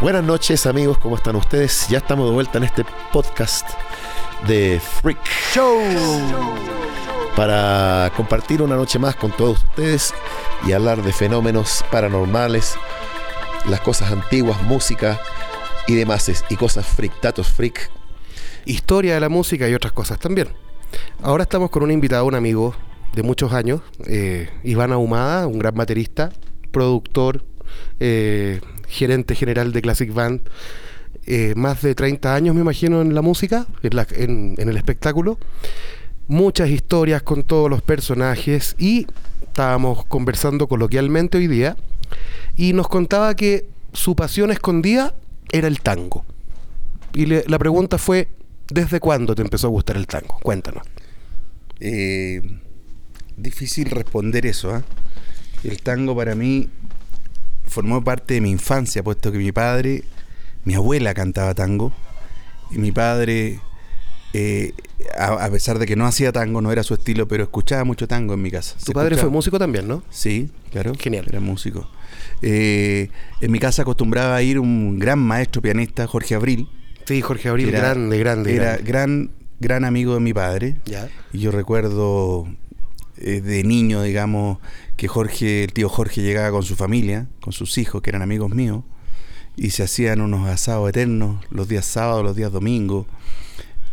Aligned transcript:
Buenas 0.00 0.24
noches 0.24 0.64
amigos, 0.64 0.96
¿cómo 0.96 1.16
están 1.16 1.36
ustedes? 1.36 1.86
Ya 1.90 1.98
estamos 1.98 2.26
de 2.26 2.32
vuelta 2.32 2.56
en 2.56 2.64
este 2.64 2.86
podcast 3.12 3.68
de 4.48 4.80
Freak 4.80 5.22
Show 5.52 5.78
para 7.36 8.10
compartir 8.16 8.62
una 8.62 8.76
noche 8.76 8.98
más 8.98 9.14
con 9.14 9.30
todos 9.30 9.62
ustedes 9.62 10.14
y 10.66 10.72
hablar 10.72 11.02
de 11.02 11.12
fenómenos 11.12 11.84
paranormales, 11.90 12.76
las 13.68 13.82
cosas 13.82 14.10
antiguas, 14.10 14.62
música 14.62 15.20
y 15.86 15.94
demás, 15.96 16.32
y 16.48 16.56
cosas 16.56 16.86
freak, 16.86 17.20
datos 17.20 17.48
freak. 17.48 17.90
Historia 18.64 19.12
de 19.12 19.20
la 19.20 19.28
música 19.28 19.68
y 19.68 19.74
otras 19.74 19.92
cosas 19.92 20.18
también. 20.18 20.48
Ahora 21.22 21.42
estamos 21.42 21.68
con 21.68 21.82
un 21.82 21.90
invitado, 21.90 22.24
un 22.24 22.34
amigo 22.34 22.74
de 23.12 23.22
muchos 23.22 23.52
años, 23.52 23.82
eh, 24.06 24.48
Iván 24.64 24.92
Ahumada, 24.92 25.46
un 25.46 25.58
gran 25.58 25.74
baterista, 25.74 26.30
productor, 26.70 27.44
eh, 27.98 28.62
gerente 28.90 29.34
general 29.34 29.72
de 29.72 29.82
Classic 29.82 30.12
Band, 30.12 30.42
eh, 31.26 31.54
más 31.56 31.82
de 31.82 31.94
30 31.94 32.34
años 32.34 32.54
me 32.54 32.60
imagino 32.60 33.02
en 33.02 33.14
la 33.14 33.22
música, 33.22 33.66
en, 33.82 34.54
el 34.58 34.76
espectáculo, 34.76 35.38
muchas 36.28 36.70
historias 36.70 37.22
con 37.22 37.42
todos 37.42 37.68
los 37.68 37.82
personajes 37.82 38.74
y 38.78 39.06
estábamos 39.42 40.04
conversando 40.06 40.68
coloquialmente 40.68 41.38
hoy 41.38 41.46
día 41.46 41.76
y 42.56 42.72
nos 42.72 42.88
contaba 42.88 43.34
que 43.34 43.66
su 43.92 44.14
pasión 44.16 44.50
escondida 44.50 45.14
era 45.52 45.68
el 45.68 45.80
tango. 45.80 46.24
Y 47.12 47.26
la 47.26 47.58
pregunta 47.58 47.98
fue, 47.98 48.28
¿desde 48.68 49.00
cuándo 49.00 49.34
te 49.34 49.42
empezó 49.42 49.66
a 49.66 49.70
gustar 49.70 49.96
el 49.96 50.06
tango? 50.06 50.38
Cuéntanos. 50.42 50.86
Eh, 51.80 52.40
difícil 53.36 53.90
responder 53.90 54.46
eso. 54.46 54.74
¿ah? 54.74 54.84
El 55.64 55.82
tango 55.82 56.14
para 56.14 56.34
mí 56.34 56.68
formó 57.70 58.02
parte 58.02 58.34
de 58.34 58.40
mi 58.40 58.50
infancia, 58.50 59.02
puesto 59.02 59.30
que 59.30 59.38
mi 59.38 59.52
padre, 59.52 60.02
mi 60.64 60.74
abuela 60.74 61.14
cantaba 61.14 61.54
tango, 61.54 61.92
y 62.70 62.78
mi 62.78 62.90
padre, 62.90 63.60
eh, 64.32 64.72
a, 65.16 65.48
pesar 65.50 65.78
de 65.78 65.86
que 65.86 65.94
no 65.94 66.04
hacía 66.04 66.32
tango, 66.32 66.60
no 66.60 66.72
era 66.72 66.82
su 66.82 66.94
estilo, 66.94 67.28
pero 67.28 67.44
escuchaba 67.44 67.84
mucho 67.84 68.08
tango 68.08 68.34
en 68.34 68.42
mi 68.42 68.50
casa. 68.50 68.76
Tu 68.84 68.92
padre 68.92 69.16
fue 69.16 69.30
músico 69.30 69.58
también, 69.58 69.86
¿no? 69.86 70.02
Sí, 70.10 70.50
claro. 70.72 70.92
Genial. 70.98 71.26
Era 71.28 71.40
músico. 71.40 71.88
Eh, 72.42 73.08
en 73.40 73.52
mi 73.52 73.60
casa 73.60 73.82
acostumbraba 73.82 74.34
a 74.34 74.42
ir 74.42 74.58
un 74.58 74.98
gran 74.98 75.20
maestro 75.20 75.62
pianista, 75.62 76.06
Jorge 76.06 76.34
Abril. 76.34 76.68
Sí, 77.06 77.22
Jorge 77.22 77.48
Abril, 77.48 77.70
grande, 77.70 78.18
grande. 78.18 78.54
Era 78.54 78.76
gran, 78.78 79.30
gran 79.60 79.84
amigo 79.84 80.14
de 80.14 80.20
mi 80.20 80.34
padre. 80.34 80.76
Ya. 80.86 81.08
Y 81.32 81.38
yo 81.38 81.52
recuerdo 81.52 82.46
eh, 83.16 83.40
de 83.40 83.62
niño, 83.62 84.02
digamos, 84.02 84.58
que 85.00 85.08
Jorge, 85.08 85.64
el 85.64 85.72
tío 85.72 85.88
Jorge 85.88 86.20
llegaba 86.20 86.50
con 86.50 86.62
su 86.62 86.76
familia, 86.76 87.26
con 87.40 87.54
sus 87.54 87.78
hijos, 87.78 88.02
que 88.02 88.10
eran 88.10 88.20
amigos 88.20 88.50
míos, 88.50 88.84
y 89.56 89.70
se 89.70 89.82
hacían 89.82 90.20
unos 90.20 90.46
asados 90.46 90.90
eternos 90.90 91.42
los 91.48 91.68
días 91.68 91.86
sábados, 91.86 92.22
los 92.22 92.36
días 92.36 92.52
domingos, 92.52 93.06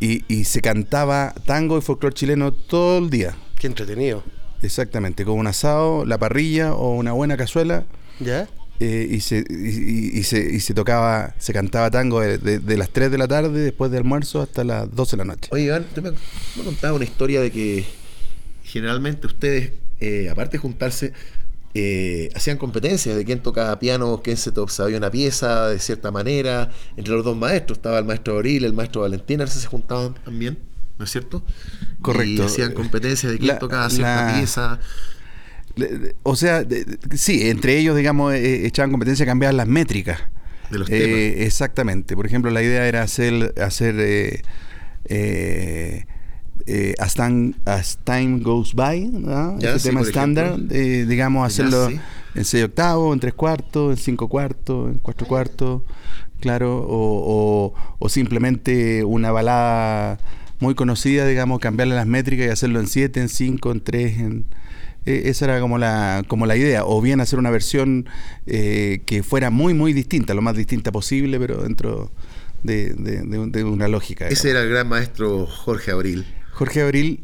y, 0.01 0.43
se 0.43 0.59
cantaba 0.59 1.33
tango 1.45 1.77
y 1.77 1.81
folclore 1.81 2.13
chileno 2.13 2.51
todo 2.51 2.97
el 2.97 3.09
día. 3.09 3.37
Qué 3.57 3.67
entretenido. 3.67 4.21
Exactamente, 4.61 5.23
con 5.23 5.39
un 5.39 5.47
asado, 5.47 6.05
la 6.05 6.17
parrilla 6.17 6.73
o 6.73 6.95
una 6.95 7.13
buena 7.13 7.37
cazuela. 7.37 7.85
¿Ya? 8.19 8.49
Eh, 8.81 9.07
y, 9.09 9.21
se, 9.21 9.45
y, 9.49 10.23
se, 10.23 10.39
y 10.39 10.59
se 10.59 10.73
tocaba, 10.73 11.35
se 11.37 11.53
cantaba 11.53 11.89
tango 11.89 12.19
de, 12.19 12.77
las 12.77 12.89
3 12.89 13.09
de 13.09 13.17
la 13.17 13.29
tarde 13.29 13.61
después 13.61 13.91
del 13.91 13.99
almuerzo 13.99 14.41
hasta 14.41 14.65
las 14.65 14.93
12 14.93 15.11
de 15.11 15.17
la 15.17 15.25
noche. 15.25 15.49
Oye, 15.53 15.63
Iván, 15.63 15.85
me, 15.95 16.11
me 16.11 16.63
contaba 16.65 16.95
una 16.95 17.05
historia 17.05 17.39
de 17.39 17.49
que 17.49 17.85
generalmente 18.65 19.25
ustedes 19.25 19.86
eh, 19.99 20.29
aparte 20.29 20.57
de 20.57 20.61
juntarse, 20.61 21.13
eh, 21.73 22.29
hacían 22.35 22.57
competencias 22.57 23.15
de 23.15 23.23
quién 23.23 23.39
tocaba 23.39 23.77
piano, 23.77 24.21
quién 24.23 24.37
se 24.37 24.51
sabía 24.67 24.97
una 24.97 25.11
pieza 25.11 25.69
de 25.69 25.79
cierta 25.79 26.11
manera. 26.11 26.71
Entre 26.95 27.13
los 27.13 27.23
dos 27.23 27.37
maestros 27.37 27.77
estaba 27.77 27.99
el 27.99 28.05
maestro 28.05 28.35
Abril, 28.35 28.65
el 28.65 28.73
maestro 28.73 29.01
Valentín, 29.01 29.41
a 29.41 29.45
veces 29.45 29.61
se 29.61 29.67
juntaban 29.67 30.15
también, 30.25 30.57
¿no 30.97 31.05
es 31.05 31.11
cierto? 31.11 31.43
Correcto. 32.01 32.43
Y 32.43 32.45
hacían 32.45 32.73
competencias 32.73 33.31
de 33.31 33.39
quién 33.39 33.59
tocaba 33.59 33.89
cierta 33.89 34.33
pieza. 34.35 34.79
O 36.23 36.35
sea, 36.35 36.65
sí, 37.15 37.47
entre 37.49 37.77
ellos, 37.77 37.95
digamos, 37.95 38.33
eh, 38.33 38.65
echaban 38.65 38.89
competencia 38.89 39.23
a 39.23 39.27
cambiar 39.27 39.53
las 39.53 39.67
métricas. 39.67 40.19
De 40.71 40.79
los 40.79 40.89
temas. 40.89 41.19
Exactamente. 41.45 42.15
Por 42.15 42.25
ejemplo, 42.25 42.49
la 42.49 42.63
idea 42.63 42.87
era 42.87 43.03
hacer, 43.03 43.53
hacer 43.61 44.43
eh, 46.67 46.95
as, 46.99 47.15
time, 48.03 48.39
Goes 48.41 48.73
By, 48.73 49.09
ese 49.61 49.89
tema 49.89 50.01
estándar, 50.01 50.59
eh, 50.69 51.05
digamos, 51.07 51.47
hacerlo 51.47 51.89
en 52.35 52.45
6 52.45 52.65
octavos, 52.65 53.13
en 53.13 53.21
3 53.21 53.33
cuartos, 53.33 53.97
en 53.97 53.97
5 53.97 54.27
cuartos, 54.27 54.91
en 54.91 54.97
4 54.99 55.27
cuartos, 55.27 55.81
claro, 56.41 56.85
o, 56.87 58.09
simplemente 58.09 59.05
una 59.05 59.31
balada 59.31 60.19
muy 60.59 60.75
conocida, 60.75 61.25
digamos, 61.25 61.59
cambiarle 61.59 61.95
las 61.95 62.07
métricas 62.07 62.47
y 62.47 62.49
hacerlo 62.49 62.81
en 62.81 62.87
7, 62.87 63.21
en 63.21 63.29
5, 63.29 63.71
en 63.71 63.81
3, 63.81 64.17
en... 64.19 64.45
E, 65.05 65.29
esa 65.29 65.45
era 65.45 65.61
como 65.61 65.77
la, 65.77 66.23
como 66.27 66.45
la 66.47 66.57
idea, 66.57 66.83
o 66.83 67.01
bien 67.01 67.21
hacer 67.21 67.39
una 67.39 67.49
versión 67.49 68.09
eh, 68.45 69.03
que 69.05 69.23
fuera 69.23 69.51
muy, 69.51 69.73
muy 69.73 69.93
distinta, 69.93 70.33
lo 70.33 70.41
más 70.41 70.57
distinta 70.57 70.91
posible, 70.91 71.39
pero 71.39 71.63
dentro 71.63 72.11
de, 72.63 72.93
de 72.93 73.63
una 73.63 73.87
lógica. 73.87 74.27
Ese 74.27 74.49
era 74.49 74.63
el 74.63 74.69
gran 74.69 74.89
maestro 74.89 75.45
Jorge 75.45 75.91
Abril. 75.91 76.25
Jorge 76.57 76.81
Abril 76.81 77.19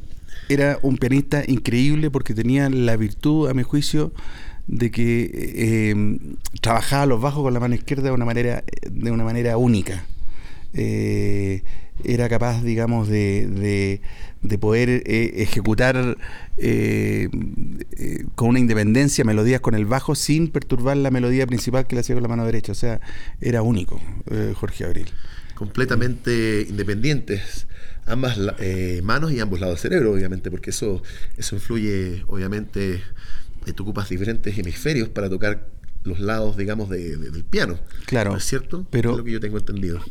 era 0.47 0.77
un 0.83 0.97
pianista 0.97 1.43
increíble 1.47 2.11
porque 2.11 2.35
tenía 2.35 2.69
la 2.69 2.95
virtud, 2.97 3.49
a 3.49 3.55
mi 3.55 3.63
juicio, 3.63 4.13
de 4.67 4.91
que 4.91 5.31
eh, 5.33 6.19
trabajaba 6.61 7.07
los 7.07 7.19
bajos 7.19 7.41
con 7.41 7.51
la 7.51 7.59
mano 7.59 7.73
izquierda 7.73 8.03
de 8.03 8.11
una 8.11 8.25
manera, 8.25 8.63
de 8.87 9.09
una 9.09 9.23
manera 9.23 9.57
única. 9.57 10.05
Eh, 10.75 11.63
era 12.03 12.29
capaz, 12.29 12.61
digamos, 12.61 13.07
de, 13.07 13.99
de, 14.43 14.57
poder 14.59 14.89
eh, 14.89 15.33
ejecutar 15.37 16.15
con 18.35 18.49
una 18.49 18.59
independencia 18.59 19.23
melodías 19.23 19.61
con 19.61 19.73
el 19.73 19.87
bajo 19.87 20.13
sin 20.13 20.49
perturbar 20.49 20.97
la 20.97 21.09
melodía 21.09 21.47
principal 21.47 21.87
que 21.87 21.95
le 21.95 22.01
hacía 22.01 22.13
con 22.13 22.21
la 22.21 22.29
mano 22.29 22.45
derecha. 22.45 22.71
O 22.71 22.75
sea, 22.75 23.01
era 23.41 23.63
único, 23.63 23.99
Jorge 24.53 24.85
Abril. 24.85 25.07
Completamente 25.55 26.67
independientes 26.69 27.65
ambas 28.05 28.37
eh, 28.59 29.01
manos 29.03 29.31
y 29.31 29.39
ambos 29.39 29.59
lados 29.59 29.81
del 29.81 29.91
cerebro, 29.91 30.13
obviamente, 30.13 30.51
porque 30.51 30.71
eso, 30.71 31.01
eso 31.37 31.55
influye, 31.55 32.23
obviamente, 32.27 33.01
eh, 33.65 33.73
tú 33.73 33.83
ocupas 33.83 34.09
diferentes 34.09 34.57
hemisferios 34.57 35.09
para 35.09 35.29
tocar 35.29 35.67
los 36.03 36.19
lados, 36.19 36.57
digamos, 36.57 36.89
del 36.89 37.45
piano. 37.49 37.79
Claro. 38.05 38.35
es 38.35 38.43
cierto? 38.43 38.85
Pero 38.89 39.11
es 39.11 39.17
lo 39.17 39.23
que 39.23 39.31
yo 39.31 39.39
tengo 39.39 39.57
entendido. 39.57 40.01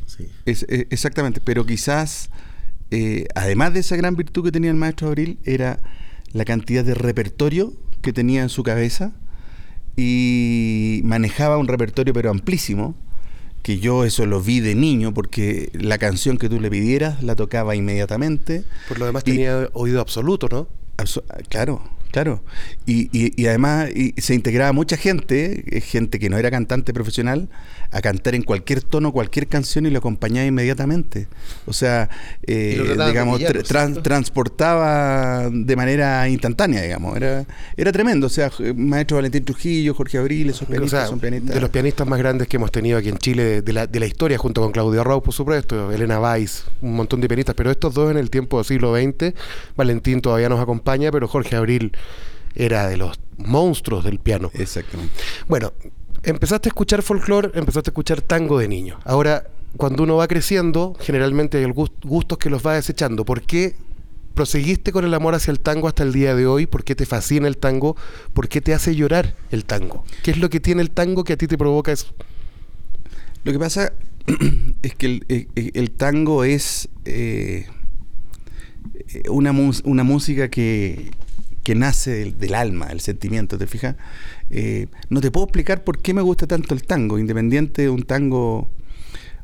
Es, 0.47 0.65
exactamente, 0.69 1.41
pero 1.45 1.67
quizás, 1.67 2.31
eh, 2.91 3.27
además 3.35 3.75
de 3.75 3.81
esa 3.81 3.97
gran 3.97 4.17
virtud 4.17 4.45
que 4.45 4.53
tenía 4.53 4.71
el 4.71 4.77
maestro 4.77 5.09
Abril, 5.09 5.39
era 5.45 5.81
la 6.33 6.45
cantidad 6.45 6.85
de 6.85 6.95
repertorio 6.95 7.75
que 8.01 8.13
tenía 8.13 8.43
en 8.43 8.49
su 8.49 8.63
cabeza 8.63 9.13
y 9.95 11.03
manejaba 11.05 11.59
un 11.59 11.69
repertorio 11.69 12.15
pero 12.15 12.31
amplísimo 12.31 12.97
que 13.63 13.79
yo 13.79 14.05
eso 14.05 14.27
lo 14.27 14.41
vi 14.41 14.61
de 14.61 14.75
niño 14.75 15.15
porque 15.15 15.71
la 15.73 15.99
canción 15.99 16.37
que 16.37 16.49
tú 16.49 16.61
le 16.61 16.71
pidieras 16.71 17.23
la 17.23 17.37
tocaba 17.37 17.75
inmediatamente. 17.77 18.65
Por 18.89 18.99
lo 18.99 19.07
demás 19.07 19.25
tenía 19.25 19.69
oído 19.73 20.01
absoluto, 20.01 20.49
¿no? 20.51 20.69
claro, 21.49 21.83
Claro, 22.13 22.43
y, 22.87 23.09
y, 23.11 23.47
además 23.47 23.89
se 24.19 24.35
integraba 24.35 24.73
mucha 24.73 24.99
gente, 24.99 25.65
eh, 25.67 25.81
gente 25.81 26.19
que 26.19 26.29
no 26.29 26.37
era 26.37 26.51
cantante 26.51 26.93
profesional, 26.93 27.49
a 27.91 28.01
cantar 28.01 28.35
en 28.35 28.43
cualquier 28.43 28.83
tono, 28.83 29.13
cualquier 29.13 29.49
canción 29.49 29.87
y 29.87 29.91
lo 29.91 29.99
acompañaba 29.99 30.47
inmediatamente. 30.47 31.27
O 31.67 31.73
sea, 31.73 32.09
eh, 32.47 32.97
digamos, 33.07 33.41
transportaba 34.03 35.49
de 35.51 35.77
manera 35.77 36.29
instantánea, 36.29 36.83
digamos. 36.83 37.17
Era, 37.17 37.47
era 37.77 37.93
tremendo. 37.93 38.27
O 38.27 38.31
sea, 38.31 38.51
maestro 38.75 39.17
Valentín 39.17 39.45
Trujillo, 39.45 39.95
Jorge 39.95 40.19
Abril, 40.19 40.51
esos 40.51 40.67
pianistas 40.69 41.09
son 41.09 41.21
pianistas. 41.21 41.55
De 41.55 41.61
los 41.61 41.71
pianistas 41.71 42.07
más 42.07 42.19
grandes 42.19 42.49
que 42.49 42.57
hemos 42.57 42.73
tenido 42.73 42.99
aquí 42.99 43.09
en 43.09 43.19
Chile, 43.19 43.63
de 43.63 43.73
la, 43.73 43.87
de 43.87 44.01
la 44.01 44.07
historia, 44.07 44.39
junto 44.39 44.63
con 44.63 44.73
Claudio 44.73 45.05
Rau, 45.05 45.23
por 45.23 45.35
supuesto, 45.35 45.93
Elena 45.93 46.21
Weiss, 46.21 46.65
un 46.81 46.95
montón 46.95 47.21
de 47.21 47.29
pianistas, 47.29 47.55
pero 47.55 47.71
estos 47.71 47.95
dos 47.95 48.11
en 48.11 48.17
el 48.17 48.31
tiempo 48.31 48.59
del 48.59 48.67
siglo 48.67 48.95
XX, 48.95 49.35
Valentín 49.77 50.21
todavía 50.21 50.49
nos 50.49 50.61
acompaña, 50.61 51.11
pero 51.11 51.29
Jorge 51.29 51.57
Abril 51.57 51.93
era 52.55 52.89
de 52.89 52.97
los 52.97 53.19
monstruos 53.37 54.05
del 54.05 54.19
piano. 54.19 54.51
Exactamente. 54.55 55.15
Bueno, 55.49 55.73
empezaste 56.23 56.69
a 56.69 56.71
escuchar 56.71 57.03
folclore, 57.03 57.51
empezaste 57.55 57.91
a 57.91 57.93
escuchar 57.93 58.21
tango 58.21 58.59
de 58.59 58.69
niño. 58.69 58.99
Ahora, 59.05 59.45
cuando 59.77 60.03
uno 60.03 60.17
va 60.17 60.29
creciendo, 60.29 60.95
generalmente 61.01 61.59
hay 61.59 61.71
gustos 61.71 62.39
que 62.39 62.51
los 62.51 62.65
va 62.65 62.75
desechando. 62.75 63.25
¿Por 63.25 63.43
qué 63.43 63.75
proseguiste 64.35 64.93
con 64.93 65.05
el 65.05 65.15
amor 65.15 65.35
hacia 65.35 65.51
el 65.51 65.61
tango 65.61 65.89
hasta 65.89 66.03
el 66.03 66.13
día 66.13 66.35
de 66.35 66.47
hoy? 66.47 66.67
¿Por 66.67 66.85
qué 66.85 66.95
te 66.95 67.07
fascina 67.07 67.49
el 67.49 67.57
tango? 67.57 67.97
¿Por 68.33 68.49
qué 68.49 68.61
te 68.61 68.75
hace 68.75 68.95
llorar 68.95 69.35
el 69.51 69.65
tango? 69.65 70.05
¿Qué 70.23 70.31
es 70.31 70.39
lo 70.39 70.51
que 70.51 70.61
tiene 70.61 70.83
el 70.83 70.91
tango 70.91 71.25
que 71.25 71.35
a 71.35 71.37
ti 71.37 71.47
te 71.47 71.59
provoca 71.59 71.93
eso? 71.93 72.15
Lo 73.45 73.53
que 73.53 73.59
pasa 73.59 73.93
es 74.83 74.95
que 74.95 75.21
el, 75.75 75.91
tango 75.93 76.45
es 76.45 76.89
eh, 77.05 77.67
una, 79.29 79.53
una 79.85 80.05
música 80.05 80.49
que, 80.49 81.11
que 81.63 81.75
nace 81.75 82.33
del, 82.33 82.55
alma, 82.55 82.89
el 82.91 83.01
sentimiento, 83.01 83.59
¿te 83.59 83.67
fijas? 83.67 83.97
Eh, 84.51 84.87
no 85.09 85.21
te 85.21 85.31
puedo 85.31 85.47
explicar 85.47 85.85
por 85.85 85.99
qué 85.99 86.15
me 86.15 86.23
gusta 86.23 86.47
tanto 86.47 86.75
el 86.75 86.83
tango, 86.85 87.19
independiente 87.19 87.83
de 87.83 87.89
un 87.89 88.03
tango 88.03 88.69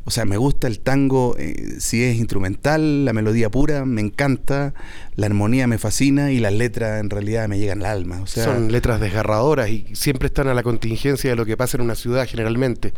o 0.09 0.11
sea, 0.11 0.25
me 0.25 0.39
gusta 0.39 0.69
el 0.69 0.81
tango 0.81 1.37
eh, 1.39 1.75
si 1.81 2.03
es 2.03 2.17
instrumental, 2.17 3.05
la 3.05 3.13
melodía 3.13 3.51
pura, 3.51 3.85
me 3.85 4.01
encanta, 4.01 4.73
la 5.17 5.27
armonía 5.27 5.67
me 5.67 5.77
fascina 5.77 6.33
y 6.33 6.39
las 6.39 6.55
letras 6.55 7.03
en 7.03 7.11
realidad 7.11 7.47
me 7.47 7.59
llegan 7.59 7.81
al 7.81 7.87
alma. 7.99 8.23
O 8.23 8.27
sea, 8.27 8.45
Son 8.45 8.73
letras 8.73 9.03
desgarradoras 9.03 9.69
y 9.69 9.85
siempre 9.93 10.29
están 10.29 10.49
a 10.49 10.55
la 10.55 10.63
contingencia 10.63 11.29
de 11.29 11.37
lo 11.37 11.45
que 11.45 11.59
pasa 11.59 11.77
en 11.77 11.83
una 11.83 11.95
ciudad 11.95 12.27
generalmente. 12.27 12.95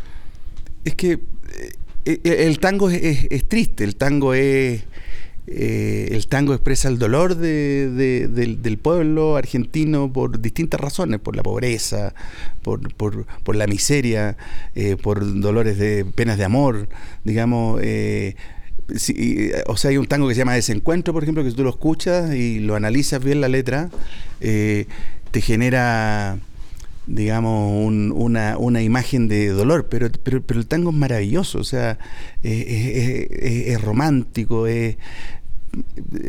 Es 0.85 0.95
que 0.95 1.19
eh, 2.05 2.21
el 2.23 2.59
tango 2.59 2.89
es, 2.89 3.27
triste, 3.49 3.83
el 3.83 3.97
tango 3.97 4.33
es 4.33 4.85
eh, 5.53 6.07
el 6.11 6.27
tango 6.27 6.53
expresa 6.53 6.87
el 6.87 6.97
dolor 6.97 7.35
del, 7.35 8.79
pueblo 8.81 9.35
argentino 9.35 10.11
por 10.11 10.39
distintas 10.39 10.79
razones, 10.79 11.19
por 11.19 11.35
la 11.35 11.43
pobreza, 11.43 12.13
por, 12.63 13.55
la 13.55 13.67
miseria, 13.67 14.37
eh, 14.75 14.95
por 14.95 15.41
dolores 15.41 15.77
de 15.77 16.05
penas 16.05 16.37
de 16.37 16.45
amor, 16.45 16.87
digamos. 17.25 17.81
Eh, 17.83 18.35
o 19.67 19.75
sea, 19.75 19.91
hay 19.91 19.97
un 19.97 20.07
tango 20.07 20.27
que 20.27 20.35
se 20.35 20.39
llama 20.39 20.53
Desencuentro, 20.53 21.13
por 21.13 21.23
ejemplo, 21.23 21.43
que 21.43 21.51
tú 21.51 21.63
lo 21.63 21.69
escuchas 21.69 22.33
y 22.33 22.59
lo 22.59 22.75
analizas 22.75 23.21
bien 23.21 23.41
la 23.41 23.49
letra, 23.49 23.89
te 24.39 25.41
genera 25.41 26.37
digamos, 27.07 27.91
una, 28.13 28.81
imagen 28.81 29.27
de 29.27 29.49
dolor, 29.49 29.87
pero, 29.89 30.09
pero, 30.23 30.59
el 30.59 30.67
tango 30.67 30.91
es 30.91 30.95
maravilloso, 30.95 31.59
o 31.59 31.63
sea, 31.63 31.97
es 32.41 33.81
romántico, 33.81 34.67
es, 34.67 34.97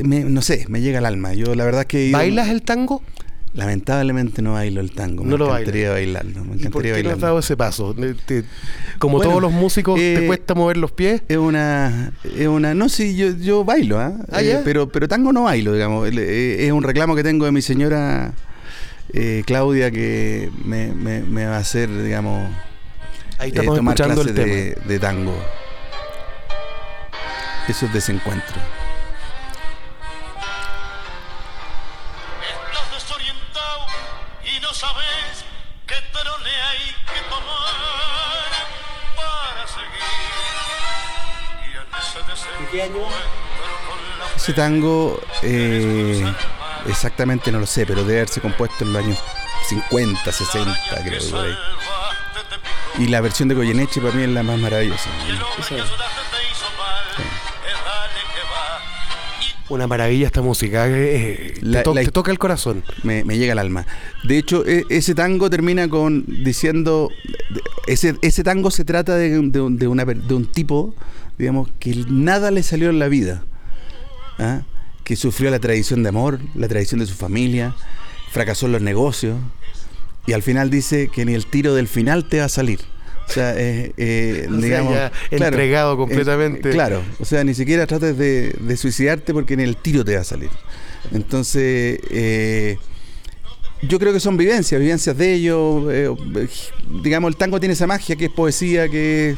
no 0.04 0.42
sé, 0.42 0.66
me 0.68 0.80
llega 0.80 0.98
al 0.98 1.06
alma. 1.06 1.34
Yo 1.34 1.54
la 1.54 1.64
verdad 1.64 1.86
que... 1.86 2.10
¿Bailas 2.12 2.48
el 2.48 2.62
tango? 2.62 3.02
Lamentablemente 3.54 4.40
no 4.40 4.54
bailo 4.54 4.80
el 4.80 4.92
tango. 4.92 5.24
No 5.24 5.32
me 5.32 5.38
lo 5.38 5.50
encantaría 5.50 5.90
bailarlo. 5.90 6.44
Me 6.44 6.56
¿Y 6.56 6.68
por 6.68 6.82
qué 6.82 7.02
no 7.02 7.10
has 7.10 7.20
dado 7.20 7.38
ese 7.38 7.56
paso? 7.56 7.94
como 8.98 9.20
todos 9.20 9.42
los 9.42 9.52
músicos, 9.52 9.96
¿te 9.96 10.24
eh, 10.24 10.26
cuesta 10.26 10.54
mover 10.54 10.78
los 10.78 10.92
pies? 10.92 11.22
Es 11.28 11.36
una... 11.36 12.12
Es 12.24 12.46
una 12.46 12.72
no, 12.74 12.88
sí, 12.88 13.14
yo, 13.14 13.36
yo 13.36 13.62
bailo, 13.62 13.98
¿ah? 13.98 14.14
¿Ah 14.30 14.42
eh, 14.42 14.60
pero, 14.64 14.88
pero 14.88 15.06
tango 15.06 15.32
no 15.32 15.42
bailo, 15.42 15.74
digamos. 15.74 16.08
Eh, 16.10 16.66
es 16.66 16.72
un 16.72 16.82
reclamo 16.82 17.14
que 17.14 17.22
tengo 17.22 17.44
de 17.44 17.52
mi 17.52 17.60
señora 17.60 18.32
Claudia 19.44 19.90
que 19.90 20.50
me, 20.64 20.94
me, 20.94 21.44
va 21.44 21.56
a 21.56 21.60
hacer, 21.60 21.90
digamos... 22.02 22.50
Ahí 23.38 23.50
estamos 23.50 23.76
escuchando 23.76 24.22
el 24.22 24.34
tema. 24.34 24.46
De, 24.46 24.78
de 24.86 24.98
tango. 24.98 25.34
Eso 27.68 27.86
es 27.86 27.92
desencuentro. 27.92 28.56
Ese 44.36 44.52
tango, 44.52 45.20
eh, 45.42 46.24
exactamente 46.86 47.52
no 47.52 47.60
lo 47.60 47.66
sé, 47.66 47.86
pero 47.86 48.02
debe 48.02 48.20
haberse 48.20 48.40
compuesto 48.40 48.84
en 48.84 48.92
los 48.92 49.04
años 49.04 49.18
50, 49.68 50.32
60, 50.32 50.74
creo. 51.04 51.20
Y 52.98 53.08
la 53.08 53.20
versión 53.20 53.48
de 53.48 53.54
Goyeneche 53.54 54.00
para 54.00 54.14
mí 54.14 54.24
es 54.24 54.28
la 54.28 54.42
más 54.42 54.58
maravillosa. 54.58 55.08
Una 59.72 59.86
maravilla 59.86 60.26
esta 60.26 60.42
música, 60.42 60.86
eh, 60.86 61.54
eh, 61.56 61.82
te, 61.82 62.06
toca 62.10 62.30
el 62.30 62.38
corazón. 62.38 62.84
Me, 63.02 63.22
llega 63.24 63.52
al 63.52 63.58
alma. 63.58 63.86
De 64.22 64.36
hecho, 64.36 64.66
e, 64.66 64.84
ese 64.90 65.14
tango 65.14 65.48
termina 65.48 65.88
con 65.88 66.24
diciendo, 66.26 67.08
ese, 67.86 68.16
ese 68.20 68.44
tango 68.44 68.70
se 68.70 68.84
trata 68.84 69.16
de, 69.16 69.30
de, 69.30 69.88
una, 69.88 70.04
de 70.04 70.34
un 70.34 70.46
tipo 70.46 70.94
digamos, 71.38 71.68
que 71.78 72.04
nada 72.08 72.50
le 72.50 72.62
salió 72.62 72.90
en 72.90 72.98
la 72.98 73.08
vida, 73.08 73.42
¿ah? 74.38 74.62
que 75.04 75.16
sufrió 75.16 75.50
la 75.50 75.58
tradición 75.58 76.02
de 76.02 76.08
amor, 76.08 76.40
la 76.54 76.68
tradición 76.68 77.00
de 77.00 77.06
su 77.06 77.14
familia, 77.14 77.74
fracasó 78.30 78.66
en 78.66 78.72
los 78.72 78.82
negocios 78.82 79.38
y 80.26 80.34
al 80.34 80.42
final 80.42 80.70
dice 80.70 81.08
que 81.08 81.24
ni 81.24 81.34
el 81.34 81.46
tiro 81.46 81.74
del 81.74 81.88
final 81.88 82.28
te 82.28 82.38
va 82.38 82.44
a 82.44 82.48
salir. 82.48 82.80
O 83.32 83.34
sea, 83.34 83.54
eh, 83.56 83.92
eh 83.96 84.46
digamos, 84.50 84.96
entregado 85.30 85.96
completamente. 85.96 86.70
claro, 86.70 87.02
o 87.18 87.24
sea, 87.24 87.42
ni 87.44 87.54
siquiera 87.54 87.86
trates 87.86 88.16
de, 88.18 88.76
suicidarte 88.76 89.32
porque 89.32 89.56
ni 89.56 89.62
el 89.62 89.76
tiro 89.76 90.04
te 90.04 90.14
va 90.14 90.20
a 90.20 90.24
salir. 90.24 90.50
Entonces, 91.12 91.98
eh, 92.10 92.76
yo 93.82 93.98
creo 93.98 94.12
que 94.12 94.20
son 94.20 94.36
vivencias, 94.36 94.80
vivencias 94.80 95.16
de 95.16 95.32
ellos. 95.32 95.84
Eh, 95.90 96.10
digamos, 97.02 97.30
el 97.30 97.36
tango 97.36 97.58
tiene 97.58 97.72
esa 97.72 97.86
magia 97.86 98.16
que 98.16 98.26
es 98.26 98.30
poesía, 98.30 98.88
que 98.88 99.36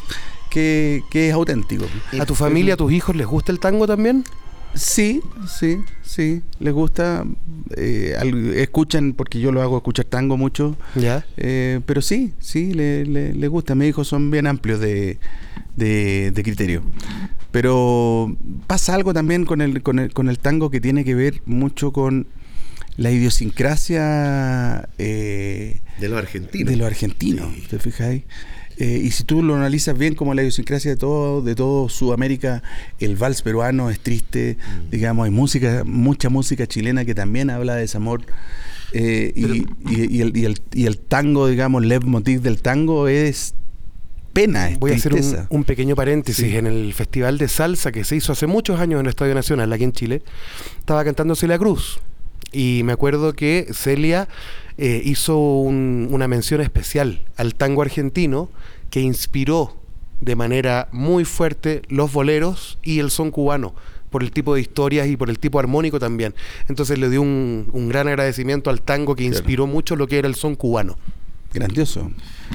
que, 0.55 1.29
es 1.29 1.32
auténtico. 1.32 1.87
¿A 2.19 2.26
tu 2.26 2.35
familia, 2.35 2.75
a 2.75 2.76
tus 2.76 2.93
hijos 2.93 3.17
les 3.17 3.26
gusta 3.26 3.50
el 3.52 3.58
tango 3.58 3.87
también? 3.87 4.25
Sí, 4.74 5.20
sí, 5.46 5.78
sí, 6.02 6.42
les 6.58 6.72
gusta, 6.72 7.24
eh, 7.76 8.16
escuchan, 8.56 9.12
porque 9.12 9.38
yo 9.40 9.52
lo 9.52 9.62
hago 9.62 9.76
escuchar 9.76 10.04
tango 10.06 10.36
mucho, 10.36 10.76
¿Ya? 10.94 11.24
Eh, 11.36 11.80
pero 11.86 12.02
sí, 12.02 12.32
sí, 12.40 12.74
les 12.74 13.06
le, 13.08 13.48
gusta, 13.48 13.74
mis 13.74 13.88
hijos 13.88 14.08
son 14.08 14.30
bien 14.30 14.46
amplios 14.46 14.80
de, 14.80 15.18
de, 15.76 16.42
criterio. 16.42 16.82
Pero 17.50 18.36
pasa 18.66 18.94
algo 18.94 19.14
también 19.14 19.44
con 19.44 19.60
el, 19.60 19.82
con, 19.82 19.98
el, 20.00 20.12
con 20.12 20.28
el 20.28 20.38
tango 20.38 20.70
que 20.70 20.80
tiene 20.80 21.04
que 21.04 21.14
ver 21.14 21.40
mucho 21.46 21.92
con 21.92 22.26
la 22.96 23.10
idiosincrasia 23.10 24.88
eh, 24.98 25.80
de 26.00 26.08
los 26.08 26.18
argentinos. 26.18 26.70
De 26.70 26.76
los 26.76 26.86
argentinos, 26.86 27.48
¿te 27.68 27.78
fijáis? 27.78 28.22
Eh, 28.76 29.00
y 29.04 29.10
si 29.12 29.24
tú 29.24 29.42
lo 29.42 29.54
analizas 29.54 29.96
bien 29.96 30.14
como 30.14 30.34
la 30.34 30.42
idiosincrasia 30.42 30.90
de 30.90 30.96
todo, 30.96 31.42
de 31.42 31.54
todo 31.54 31.88
Sudamérica, 31.88 32.62
el 32.98 33.16
vals 33.16 33.42
peruano 33.42 33.90
es 33.90 34.00
triste, 34.00 34.56
mm. 34.58 34.90
digamos, 34.90 35.24
hay 35.26 35.30
música, 35.30 35.82
mucha 35.84 36.28
música 36.28 36.66
chilena 36.66 37.04
que 37.04 37.14
también 37.14 37.50
habla 37.50 37.74
de 37.74 37.82
desamor. 37.82 38.22
Eh, 38.92 39.32
y, 39.34 39.40
y, 39.40 40.20
el, 40.20 40.36
y, 40.36 40.44
el, 40.44 40.60
y, 40.72 40.86
el, 40.86 40.98
tango, 40.98 41.48
digamos, 41.48 41.82
el 41.82 41.88
leitmotiv 41.88 42.42
del 42.42 42.62
tango 42.62 43.08
es 43.08 43.54
pena. 44.32 44.70
Voy 44.78 44.92
a 44.92 44.96
hacer 44.96 45.14
un, 45.48 45.64
pequeño 45.64 45.96
paréntesis. 45.96 46.54
En 46.54 46.66
el 46.66 46.92
Festival 46.92 47.38
de 47.38 47.48
Salsa 47.48 47.92
que 47.92 48.04
se 48.04 48.16
hizo 48.16 48.32
hace 48.32 48.46
muchos 48.46 48.78
años 48.80 49.00
en 49.00 49.06
el 49.06 49.10
Estadio 49.10 49.34
Nacional, 49.34 49.72
aquí 49.72 49.84
en 49.84 49.92
Chile, 49.92 50.22
estaba 50.78 51.04
cantando 51.04 51.34
Celia 51.34 51.58
Cruz. 51.58 52.00
Y 52.52 52.82
me 52.84 52.93
acuerdo 52.93 53.32
que 53.32 53.69
Celia 53.72 54.28
eh, 54.76 55.02
hizo 55.04 55.38
una 55.38 56.28
mención 56.28 56.60
especial 56.60 57.24
al 57.36 57.54
tango 57.54 57.82
argentino 57.82 58.50
que 58.90 59.00
inspiró 59.00 59.76
de 60.20 60.36
manera 60.36 60.88
muy 60.93 61.24
fuerte 61.24 61.82
los 61.88 62.12
boleros 62.12 62.78
y 62.82 62.98
el 62.98 63.10
son 63.10 63.31
cubano 63.31 63.74
por 64.10 64.22
el 64.22 64.31
tipo 64.31 64.54
de 64.54 64.60
historias 64.60 65.08
y 65.08 65.16
por 65.16 65.28
el 65.28 65.40
tipo 65.40 65.58
armónico 65.58 65.98
también. 65.98 66.34
Entonces 66.69 66.98
le 66.98 67.10
dio 67.10 67.20
un, 67.20 67.88
gran 67.88 68.06
agradecimiento 68.06 68.70
al 68.70 68.81
tango 68.81 69.16
que 69.16 69.24
inspiró 69.24 69.66
mucho 69.66 69.96
lo 69.96 70.06
que 70.06 70.19
era 70.19 70.28
el 70.28 70.36
son 70.36 70.54
cubano. 70.54 70.96
Grandioso. 71.52 72.12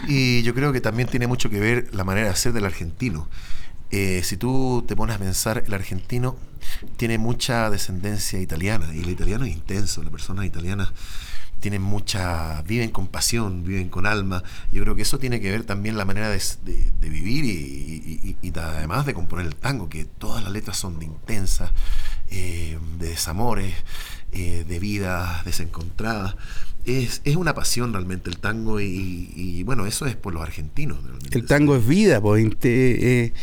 Y 0.08 0.42
yo 0.44 0.54
creo 0.54 0.72
que 0.72 0.82
también 0.82 1.10
tiene 1.10 1.28
mucho 1.28 1.50
que 1.50 1.60
ver 1.60 1.94
la 1.94 2.06
manera 2.06 2.30
de 2.30 2.36
ser 2.36 2.54
del 2.54 2.66
argentino. 2.66 3.28
Eh, 3.92 4.22
si 4.24 4.38
tú 4.38 4.86
te 4.88 4.96
pones 4.96 5.18
a 5.18 5.20
pensar, 5.20 5.64
el 5.66 5.74
argentino 5.74 6.38
tiene 6.96 7.18
mucha 7.18 7.70
descendencia 7.70 8.40
italiana 8.40 8.94
y 8.94 9.02
el 9.02 9.10
italiano 9.10 9.46
es 9.46 9.52
intenso, 9.52 10.02
las 10.04 10.12
personas 10.12 10.46
italianas 10.46 10.94
tienen 11.60 11.82
mucha, 11.82 12.62
viven 12.64 12.90
con 12.90 13.08
pasión, 13.08 13.64
viven 13.64 13.90
con 13.90 14.06
alma. 14.06 14.44
Yo 14.72 14.82
creo 14.84 14.96
que 14.96 15.02
eso 15.02 15.20
tiene 15.20 15.40
que 15.40 15.52
ver 15.52 15.64
también 15.64 15.98
la 15.98 16.06
manera 16.06 16.30
de, 16.30 16.40
vivir 17.02 17.46
y, 17.46 18.38
además 18.56 19.06
de 19.06 19.14
componer 19.14 19.46
el 19.46 19.56
tango, 19.56 19.90
que 19.90 20.06
todas 20.06 20.44
las 20.44 20.52
letras 20.52 20.78
son 20.78 21.00
de 21.00 21.06
intensas, 21.06 21.72
eh, 22.30 22.78
de 22.98 23.10
desamores, 23.10 23.74
eh, 24.32 24.66
de 24.68 24.80
vidas 24.80 25.44
desencontradas. 25.46 26.36
Es, 26.86 27.22
es, 27.26 27.36
una 27.36 27.54
pasión 27.54 27.92
realmente 27.92 28.30
el 28.30 28.38
tango 28.38 28.80
y, 28.80 29.64
bueno, 29.64 29.86
eso 29.86 30.06
es 30.06 30.16
por 30.16 30.34
los 30.34 30.42
argentinos. 30.42 31.00
El 31.32 31.46
tango 31.46 31.76
es 31.76 31.86
vida, 31.86 32.22
pues, 32.22 32.48
eh, 32.64 33.34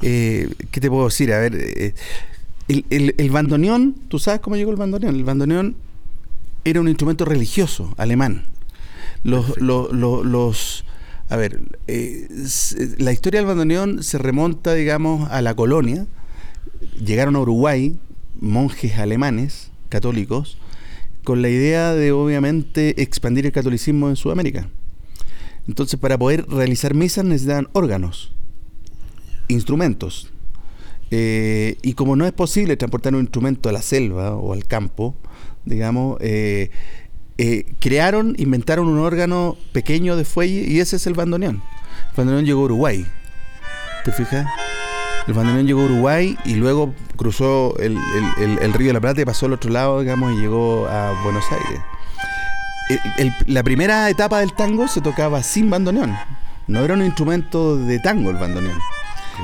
¿qué 0.00 0.80
te 0.80 0.88
puedo 0.90 1.04
decir? 1.04 1.32
A 1.32 1.38
ver, 1.38 1.94
el, 2.68 2.84
el, 2.90 3.14
el 3.16 3.30
bandoneón, 3.30 3.94
¿tú 4.08 4.18
sabes 4.18 4.40
cómo 4.40 4.56
llegó 4.56 4.70
el 4.70 4.76
bandoneón? 4.76 5.14
El 5.14 5.24
bandoneón 5.24 5.76
era 6.64 6.80
un 6.80 6.88
instrumento 6.88 7.24
religioso 7.24 7.94
alemán. 7.96 8.44
Los, 9.22 9.58
los, 9.58 10.84
a 11.28 11.36
ver, 11.36 11.60
eh, 11.86 12.28
la 12.98 13.12
historia 13.12 13.40
del 13.40 13.46
bandoneón 13.46 14.02
se 14.02 14.18
remonta, 14.18 14.74
digamos, 14.74 15.30
a 15.30 15.42
la 15.42 15.54
colonia. 15.54 16.06
Llegaron 17.04 17.36
a 17.36 17.40
Uruguay 17.40 17.98
monjes 18.40 18.98
alemanes, 18.98 19.70
católicos, 19.88 20.58
con 21.24 21.42
la 21.42 21.50
idea 21.50 21.94
de, 21.94 22.12
obviamente, 22.12 23.02
expandir 23.02 23.46
el 23.46 23.52
catolicismo 23.52 24.08
en 24.08 24.16
Sudamérica. 24.16 24.68
Entonces, 25.68 26.00
para 26.00 26.18
poder 26.18 26.46
realizar 26.48 26.94
misas 26.94 27.24
necesitaban 27.24 27.68
órganos, 27.72 28.32
instrumentos. 29.48 30.32
Eh, 31.10 31.76
y 31.82 31.94
como 31.94 32.14
no 32.14 32.24
es 32.24 32.32
posible 32.32 32.76
transportar 32.76 33.14
un 33.14 33.22
instrumento 33.22 33.68
a 33.68 33.72
la 33.72 33.82
selva 33.82 34.34
o 34.34 34.52
al 34.52 34.66
campo, 34.66 35.16
digamos, 35.64 36.18
eh, 36.20 36.70
eh, 37.38 37.64
crearon, 37.80 38.34
inventaron 38.38 38.86
un 38.86 38.98
órgano 38.98 39.56
pequeño 39.72 40.16
de 40.16 40.24
fuelle 40.24 40.62
y 40.62 40.80
ese 40.80 40.96
es 40.96 41.06
el 41.06 41.14
bandoneón. 41.14 41.62
El 42.10 42.16
bandoneón 42.16 42.44
llegó 42.44 42.60
a 42.62 42.64
Uruguay. 42.64 43.06
¿Te 44.04 44.12
fijas? 44.12 44.46
El 45.26 45.34
bandoneón 45.34 45.66
llegó 45.66 45.82
a 45.82 45.84
Uruguay 45.84 46.36
y 46.44 46.54
luego 46.54 46.94
cruzó 47.16 47.76
el, 47.78 47.96
río 48.72 48.88
de 48.88 48.92
la 48.92 49.00
Plata 49.00 49.20
y 49.20 49.24
pasó 49.24 49.46
al 49.46 49.52
otro 49.52 49.70
lado, 49.70 50.00
digamos, 50.00 50.32
y 50.32 50.40
llegó 50.40 50.86
a 50.86 51.20
Buenos 51.22 51.44
Aires. 51.50 51.80
la 53.46 53.62
primera 53.62 54.08
etapa 54.08 54.40
del 54.40 54.52
tango 54.54 54.88
se 54.88 55.00
tocaba 55.00 55.42
sin 55.42 55.70
bandoneón. 55.70 56.16
No 56.66 56.80
era 56.80 56.94
un 56.94 57.02
instrumento 57.02 57.76
de 57.76 57.98
tango 57.98 58.30
el 58.30 58.36
bandoneón. 58.36 58.78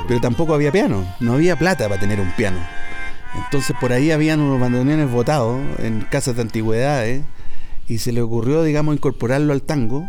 Pero 0.09 0.21
tampoco 0.21 0.55
había 0.55 0.73
piano. 0.73 1.05
No 1.21 1.35
había 1.35 1.57
plata 1.57 1.89
para 1.89 2.01
tener 2.01 2.21
un 2.21 2.31
piano. 2.33 2.59
Entonces 3.45 3.77
por 3.81 3.93
ahí 3.93 4.11
habían 4.11 4.41
unos 4.41 4.61
bandoneones 4.61 5.11
botados 5.11 5.61
en 5.79 6.01
casas 6.03 6.37
de 6.37 6.43
antigüedades 6.43 7.23
y 7.89 7.99
se 7.99 8.13
le 8.13 8.23
ocurrió, 8.23 8.63
digamos, 8.63 8.95
incorporarlo 8.95 9.53
al 9.53 9.63
tango 9.63 10.09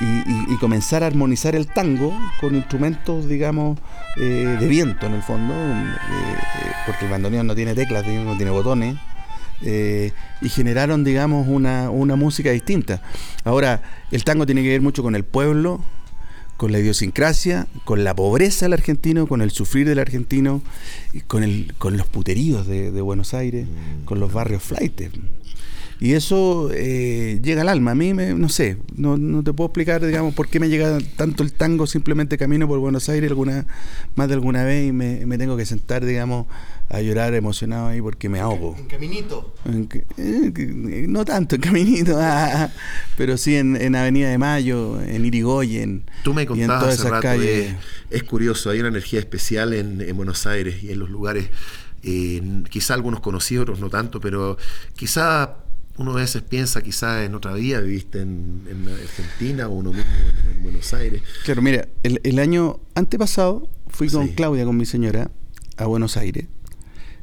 y, 0.00 0.56
comenzar 0.58 1.02
a 1.02 1.06
armonizar 1.06 1.54
el 1.54 1.66
tango 1.66 2.16
con 2.40 2.54
instrumentos, 2.54 3.28
digamos, 3.28 3.78
eh, 4.16 4.56
de 4.58 4.66
viento 4.68 5.06
en 5.06 5.14
el 5.14 5.22
fondo, 5.22 5.54
eh, 5.54 5.84
eh, 5.84 6.72
porque 6.86 7.06
el 7.06 7.10
bandoneón 7.10 7.46
no 7.46 7.54
tiene 7.54 7.74
teclas, 7.74 8.06
no 8.06 8.36
tiene 8.36 8.50
botones. 8.50 8.96
y 9.60 10.48
generaron, 10.48 11.02
digamos, 11.02 11.48
una, 11.48 11.90
una 11.90 12.14
música 12.14 12.50
distinta. 12.50 13.02
Ahora, 13.44 13.82
el 14.12 14.22
tango 14.22 14.46
tiene 14.46 14.62
que 14.62 14.68
ver 14.68 14.80
mucho 14.80 15.02
con 15.02 15.16
el 15.16 15.24
pueblo, 15.24 15.80
con 16.58 16.72
la 16.72 16.80
idiosincrasia, 16.80 17.68
con 17.84 18.02
la 18.02 18.14
pobreza 18.14 18.66
del 18.66 18.72
argentino, 18.72 19.28
con 19.28 19.42
el 19.42 19.52
sufrir 19.52 19.88
del 19.88 20.00
argentino, 20.00 20.60
con, 21.28 21.44
el, 21.44 21.72
con 21.78 21.96
los 21.96 22.08
puteríos 22.08 22.66
de, 22.66 22.90
Buenos 23.00 23.32
Aires, 23.32 23.68
mm. 23.68 24.04
con 24.04 24.18
los 24.18 24.32
barrios 24.32 24.64
flightes. 24.64 25.12
Y 26.00 26.12
eso 26.12 26.70
eh, 26.72 27.40
llega 27.42 27.62
al 27.62 27.68
alma. 27.68 27.90
A 27.90 27.94
mí, 27.94 28.14
me, 28.14 28.34
no 28.34 28.48
sé, 28.48 28.78
no, 28.96 29.16
no, 29.16 29.42
te 29.42 29.52
puedo 29.52 29.68
explicar, 29.68 30.04
digamos, 30.04 30.34
por 30.34 30.48
qué 30.48 30.60
me 30.60 30.68
llega 30.68 30.98
tanto 31.16 31.42
el 31.42 31.52
tango. 31.52 31.86
Simplemente 31.86 32.38
camino 32.38 32.68
por 32.68 32.78
Buenos 32.78 33.08
Aires 33.08 33.30
alguna, 33.30 33.66
más 34.14 34.28
de 34.28 34.34
alguna 34.34 34.62
vez 34.62 34.88
y 34.88 34.92
me, 34.92 35.26
me 35.26 35.38
tengo 35.38 35.56
que 35.56 35.66
sentar, 35.66 36.04
digamos, 36.04 36.46
a 36.88 37.00
llorar 37.00 37.34
emocionado 37.34 37.88
ahí 37.88 38.00
porque 38.00 38.28
me 38.28 38.40
ahogo. 38.40 38.76
¿En 38.78 38.86
caminito? 38.86 39.54
Eh, 40.16 41.06
no 41.08 41.24
tanto 41.24 41.56
en 41.56 41.60
caminito, 41.60 42.16
ah, 42.20 42.50
ah, 42.54 42.70
pero 43.16 43.36
sí 43.36 43.56
en, 43.56 43.76
en, 43.76 43.94
Avenida 43.94 44.30
de 44.30 44.38
Mayo, 44.38 45.00
en 45.02 45.24
Irigoyen. 45.24 46.04
Tú 46.22 46.32
me 46.32 46.46
contabas 46.46 47.00
hace 47.00 47.10
rato, 47.10 47.28
es, 48.10 48.22
curioso, 48.22 48.70
hay 48.70 48.80
una 48.80 48.88
energía 48.88 49.18
especial 49.18 49.74
en, 49.74 50.00
en 50.00 50.16
Buenos 50.16 50.46
Aires 50.46 50.82
y 50.82 50.92
en 50.92 50.98
los 50.98 51.10
lugares, 51.10 51.50
eh, 52.02 52.40
quizá 52.70 52.94
algunos 52.94 53.20
conocidos, 53.20 53.64
otros 53.64 53.80
no 53.80 53.90
tanto, 53.90 54.20
pero 54.20 54.56
quizá 54.96 55.56
uno 55.98 56.12
a 56.12 56.16
veces 56.16 56.42
piensa 56.42 56.80
quizás 56.80 57.26
en 57.26 57.34
otra 57.34 57.52
vida, 57.54 57.80
viviste 57.80 58.20
en, 58.20 58.62
Argentina 59.02 59.68
o 59.68 59.72
uno 59.72 59.92
mismo 59.92 60.10
en, 60.54 60.62
Buenos 60.62 60.94
Aires. 60.94 61.22
Claro, 61.44 61.60
mira, 61.60 61.88
el, 62.02 62.38
año 62.38 62.78
antepasado 62.94 63.68
fui 63.88 64.08
con 64.08 64.28
Claudia, 64.28 64.64
con 64.64 64.76
mi 64.76 64.86
señora, 64.86 65.30
a 65.76 65.86
Buenos 65.86 66.16
Aires. 66.16 66.46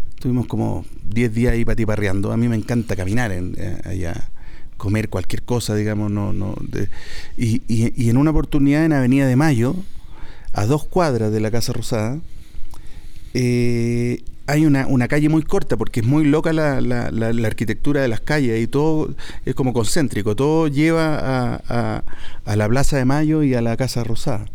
Estuvimos 0.10 0.48
como 0.48 0.86
10 1.10 1.34
días 1.34 1.54
ahí 1.54 1.64
patiparreando. 1.64 2.32
A 2.32 2.38
mí 2.38 2.50
me 2.50 2.56
encanta 2.56 2.96
caminar 2.96 3.32
en, 3.32 3.56
eh, 3.58 3.80
allá, 3.86 4.30
comer 4.78 5.10
cualquier 5.10 5.44
cosa, 5.44 5.74
digamos. 5.76 6.12
no, 6.12 6.34
no 6.34 6.56
y, 7.38 7.62
y, 7.68 8.10
en 8.10 8.18
una 8.18 8.32
oportunidad 8.32 8.84
en 8.84 8.92
Avenida 8.92 9.26
de 9.28 9.36
Mayo, 9.38 9.76
a 10.52 10.66
dos 10.66 10.86
cuadras 10.86 11.32
de 11.32 11.40
la 11.40 11.52
Casa 11.52 11.72
Rosada, 11.72 12.20
eh, 13.34 14.22
hay 14.48 14.66
una, 14.66 14.86
una, 14.88 15.08
calle 15.08 15.30
muy 15.30 15.44
corta 15.44 15.76
porque 15.78 16.02
es 16.02 16.06
muy 16.06 16.26
loca 16.26 16.54
la, 16.54 16.82
la, 16.82 17.12
la, 17.12 17.48
arquitectura 17.48 18.02
de 18.02 18.08
las 18.08 18.22
calles 18.22 18.62
y 18.62 18.68
todo 18.68 19.14
es 19.46 19.56
como 19.56 19.74
concéntrico, 19.74 20.36
todo 20.36 20.68
lleva 20.68 21.18
a, 21.18 22.04
a, 22.46 22.56
la 22.56 22.70
Plaza 22.70 22.98
de 22.98 23.06
Mayo 23.06 23.44
y 23.44 23.54
a 23.56 23.62
la 23.62 23.76
Casa 23.76 24.04
Rosada. 24.04 24.46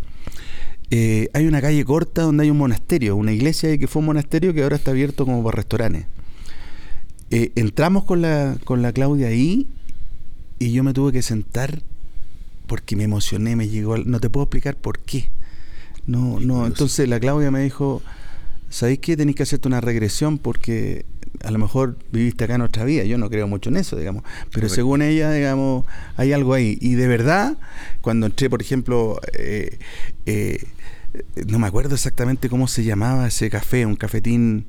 Eh, 0.92 1.28
hay 1.34 1.46
una 1.46 1.60
calle 1.60 1.84
corta 1.84 2.22
donde 2.22 2.44
hay 2.44 2.50
un 2.50 2.58
monasterio, 2.58 3.16
una 3.16 3.32
iglesia 3.32 3.76
que 3.78 3.86
fue 3.86 4.00
un 4.00 4.06
monasterio 4.06 4.54
que 4.54 4.62
ahora 4.62 4.76
está 4.76 4.90
abierto 4.90 5.24
como 5.24 5.42
para 5.42 5.56
restaurantes. 5.56 6.06
Eh, 7.30 7.52
entramos 7.54 8.04
con 8.04 8.22
la, 8.22 8.56
con 8.64 8.82
la 8.82 8.92
Claudia 8.92 9.28
ahí 9.28 9.68
y 10.58 10.72
yo 10.72 10.82
me 10.82 10.92
tuve 10.92 11.12
que 11.12 11.22
sentar 11.22 11.82
porque 12.66 12.96
me 12.96 13.04
emocioné, 13.04 13.56
me 13.56 13.68
llegó, 13.68 13.98
no 13.98 14.20
te 14.20 14.30
puedo 14.30 14.44
explicar 14.44 14.76
por 14.76 14.98
qué. 15.00 15.30
No, 16.06 16.40
no, 16.40 16.66
entonces 16.66 17.08
la 17.08 17.20
Claudia 17.20 17.50
me 17.50 17.60
dijo, 17.60 18.02
¿sabéis 18.70 19.00
qué? 19.00 19.16
Tenéis 19.16 19.36
que 19.36 19.42
hacerte 19.42 19.68
una 19.68 19.82
regresión 19.82 20.38
porque 20.38 21.04
a 21.44 21.50
lo 21.50 21.58
mejor 21.58 21.98
viviste 22.12 22.44
acá 22.44 22.54
en 22.54 22.62
otra 22.62 22.84
vida. 22.84 23.04
Yo 23.04 23.18
no 23.18 23.28
creo 23.28 23.46
mucho 23.46 23.68
en 23.68 23.76
eso, 23.76 23.96
digamos. 23.96 24.22
Pero 24.52 24.68
según 24.68 25.02
ella, 25.02 25.30
digamos, 25.32 25.84
hay 26.16 26.32
algo 26.32 26.54
ahí. 26.54 26.78
Y 26.80 26.94
de 26.94 27.06
verdad, 27.06 27.58
cuando 28.00 28.26
entré, 28.26 28.48
por 28.48 28.62
ejemplo, 28.62 29.20
eh, 29.34 29.78
eh, 30.26 30.64
no 31.46 31.58
me 31.58 31.66
acuerdo 31.66 31.94
exactamente 31.94 32.48
cómo 32.48 32.68
se 32.68 32.84
llamaba 32.84 33.26
ese 33.26 33.50
café, 33.50 33.84
un 33.84 33.96
cafetín 33.96 34.64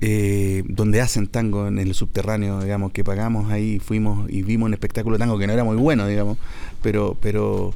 eh, 0.00 0.62
donde 0.66 1.00
hacen 1.00 1.26
tango 1.26 1.68
en 1.68 1.78
el 1.78 1.94
subterráneo, 1.94 2.62
digamos, 2.62 2.92
que 2.92 3.04
pagamos 3.04 3.50
ahí, 3.50 3.78
fuimos 3.78 4.30
y 4.30 4.42
vimos 4.42 4.66
un 4.66 4.74
espectáculo 4.74 5.16
de 5.16 5.20
tango 5.20 5.38
que 5.38 5.46
no 5.46 5.52
era 5.52 5.64
muy 5.64 5.76
bueno, 5.76 6.06
digamos, 6.06 6.38
pero, 6.82 7.16
pero 7.20 7.74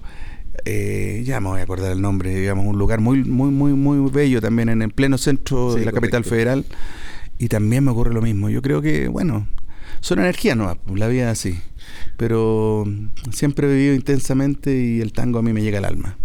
eh, 0.65 1.23
ya 1.25 1.41
me 1.41 1.49
voy 1.49 1.61
a 1.61 1.63
acordar 1.63 1.93
el 1.93 2.01
nombre, 2.01 2.35
digamos, 2.35 2.67
un 2.67 2.79
lugar 2.79 3.01
muy, 3.01 3.25
muy, 3.25 3.51
muy, 3.51 3.73
muy 3.73 4.11
bello 4.11 4.41
también 4.41 4.69
en 4.69 4.83
el 4.83 4.91
pleno 4.91 5.19
centro 5.19 5.75
de 5.75 5.85
la 5.85 5.93
capital 5.93 6.25
federal. 6.25 6.65
Y 7.39 7.49
también 7.49 7.85
me 7.85 7.91
ocurre 7.91 8.15
lo 8.15 8.23
mismo. 8.23 8.49
Yo 8.49 8.63
creo 8.63 8.81
que, 8.81 9.09
bueno, 9.09 9.47
son 10.01 10.21
energías 10.21 10.57
nuevas, 10.57 10.79
la 10.95 11.09
vida 11.09 11.31
es 11.31 11.39
así. 11.39 11.61
Pero 12.17 12.85
siempre 13.31 13.67
he 13.67 13.75
vivido 13.75 13.95
intensamente 13.95 14.75
y 14.75 15.01
el 15.01 15.13
tango 15.13 15.39
a 15.39 15.43
mí 15.43 15.53
me 15.53 15.63
llega 15.63 15.79
al 15.79 15.85
alma. 15.85 16.17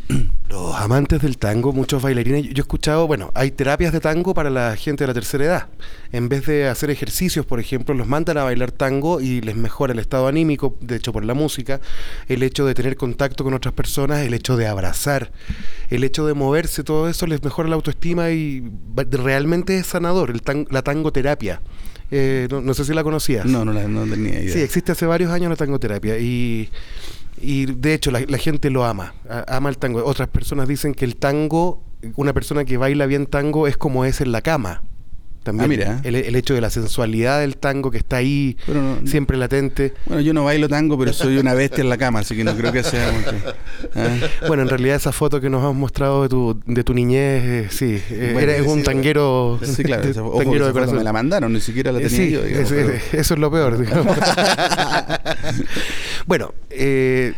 Los 0.48 0.76
amantes 0.76 1.20
del 1.22 1.38
tango, 1.38 1.72
muchos 1.72 2.02
bailarines, 2.02 2.44
yo 2.44 2.54
he 2.56 2.60
escuchado, 2.60 3.06
bueno, 3.06 3.32
hay 3.34 3.50
terapias 3.50 3.92
de 3.92 4.00
tango 4.00 4.34
para 4.34 4.50
la 4.50 4.76
gente 4.76 5.04
de 5.04 5.08
la 5.08 5.14
tercera 5.14 5.44
edad. 5.44 5.68
En 6.12 6.28
vez 6.28 6.46
de 6.46 6.68
hacer 6.68 6.90
ejercicios, 6.90 7.44
por 7.46 7.60
ejemplo, 7.60 7.94
los 7.94 8.06
mandan 8.06 8.38
a 8.38 8.44
bailar 8.44 8.70
tango 8.70 9.20
y 9.20 9.40
les 9.40 9.56
mejora 9.56 9.92
el 9.92 9.98
estado 9.98 10.28
anímico, 10.28 10.76
de 10.80 10.96
hecho 10.96 11.12
por 11.12 11.24
la 11.24 11.34
música, 11.34 11.80
el 12.28 12.42
hecho 12.42 12.66
de 12.66 12.74
tener 12.74 12.96
contacto 12.96 13.42
con 13.42 13.54
otras 13.54 13.74
personas, 13.74 14.20
el 14.20 14.34
hecho 14.34 14.56
de 14.56 14.66
abrazar, 14.66 15.32
el 15.90 16.04
hecho 16.04 16.26
de 16.26 16.34
moverse, 16.34 16.84
todo 16.84 17.08
eso 17.08 17.26
les 17.26 17.42
mejora 17.42 17.68
la 17.68 17.76
autoestima 17.76 18.30
y 18.30 18.62
realmente 19.10 19.78
es 19.78 19.86
sanador, 19.86 20.30
el 20.30 20.42
la 20.70 20.82
tangoterapia. 20.82 21.60
Eh, 22.10 22.46
no, 22.50 22.74
sé 22.74 22.84
si 22.84 22.92
la 22.92 23.02
conocías. 23.02 23.44
No, 23.46 23.64
no, 23.64 23.72
no 23.72 24.06
tenía 24.06 24.40
idea. 24.40 24.52
Sí, 24.52 24.60
existe 24.60 24.92
hace 24.92 25.06
varios 25.06 25.32
años 25.32 25.50
la 25.50 25.56
tangoterapia 25.56 26.18
y 26.18 26.68
y 27.44 27.66
de 27.66 27.94
hecho 27.94 28.10
la, 28.10 28.38
gente 28.38 28.70
lo 28.70 28.84
ama, 28.84 29.14
ama 29.46 29.68
el 29.68 29.78
tango. 29.78 30.04
Otras 30.04 30.28
personas 30.28 30.68
dicen 30.68 30.94
que 30.94 31.04
el 31.04 31.16
tango, 31.16 31.82
una 32.16 32.32
persona 32.32 32.64
que 32.64 32.76
baila 32.76 33.06
bien 33.06 33.26
tango 33.26 33.66
es 33.66 33.76
como 33.76 34.04
es 34.04 34.20
en 34.20 34.32
la 34.32 34.42
cama. 34.42 34.82
También 35.44 35.64
ah, 35.64 35.68
mira. 35.68 36.00
El, 36.04 36.34
hecho 36.36 36.54
de 36.54 36.62
la 36.62 36.70
sensualidad 36.70 37.40
del 37.40 37.58
tango 37.58 37.90
que 37.90 37.98
está 37.98 38.16
ahí, 38.16 38.56
siempre 39.04 39.36
latente. 39.36 39.92
Bueno, 40.06 40.22
yo 40.22 40.32
no 40.32 40.42
bailo 40.44 40.70
tango, 40.70 40.98
pero 40.98 41.12
soy 41.12 41.36
una 41.36 41.52
bestia 41.52 41.82
en 41.82 41.90
la 41.90 41.98
cama, 41.98 42.20
así 42.20 42.34
que 42.34 42.44
no 42.44 42.56
creo 42.56 42.72
que 42.72 42.82
sea 42.82 43.12
mucho. 43.12 43.30
¿eh? 43.94 44.30
Bueno, 44.48 44.62
en 44.62 44.70
realidad 44.70 44.96
esa 44.96 45.12
foto 45.12 45.40
que 45.40 45.50
nos 45.50 45.62
has 45.62 45.74
mostrado 45.74 46.22
de 46.22 46.28
tu, 46.30 46.58
de 46.64 46.82
tu 46.82 46.94
niñez, 46.94 47.44
eh, 47.44 47.66
sí, 47.70 48.02
eh, 48.10 48.36
eres 48.40 48.66
un 48.66 48.82
tanguero. 48.82 49.60
Sí, 49.62 49.82
claro. 49.82 50.02
tanguero 50.38 50.66
de 50.66 50.72
corazón. 50.72 50.96
Me 50.96 51.04
la 51.04 51.12
mandaron, 51.12 51.52
ni 51.52 51.60
siquiera 51.60 51.92
la 51.92 52.00
tenía 52.00 52.26
yo. 52.26 52.40
eso 52.42 53.34
es 53.34 53.38
lo 53.38 53.50
peor, 53.50 53.78
digamos. 53.78 54.16
bueno, 56.26 56.54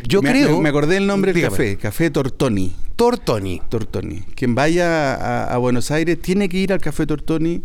yo 0.07 0.21
creo... 0.21 0.61
Me, 0.61 0.69
acordé 0.69 0.97
el 0.97 1.07
nombre 1.07 1.33
del 1.33 1.43
café, 1.43 1.77
Café 1.77 2.09
Tortoni. 2.09 2.73
Tortoni. 2.95 3.61
Tortoni. 3.69 4.21
Quien 4.35 4.55
vaya 4.55 5.45
a, 5.45 5.57
Buenos 5.57 5.91
Aires 5.91 6.19
tiene 6.21 6.49
que 6.49 6.57
ir 6.57 6.73
al 6.73 6.79
Café 6.79 7.05
Tortoni. 7.05 7.63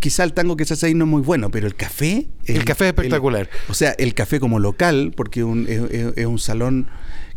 Quizá 0.00 0.24
el 0.24 0.32
tango 0.32 0.56
que 0.56 0.64
se 0.64 0.74
hace 0.74 0.86
ahí 0.86 0.94
no 0.94 1.04
es 1.04 1.10
muy 1.10 1.22
bueno, 1.22 1.50
pero 1.50 1.66
el 1.66 1.74
café... 1.74 2.26
El, 2.46 2.64
café 2.64 2.84
es 2.84 2.88
espectacular. 2.90 3.48
o 3.68 3.74
sea, 3.74 3.90
el 3.98 4.14
café 4.14 4.40
como 4.40 4.58
local, 4.58 5.12
porque 5.16 5.40
es, 6.16 6.26
un 6.26 6.38
salón 6.38 6.88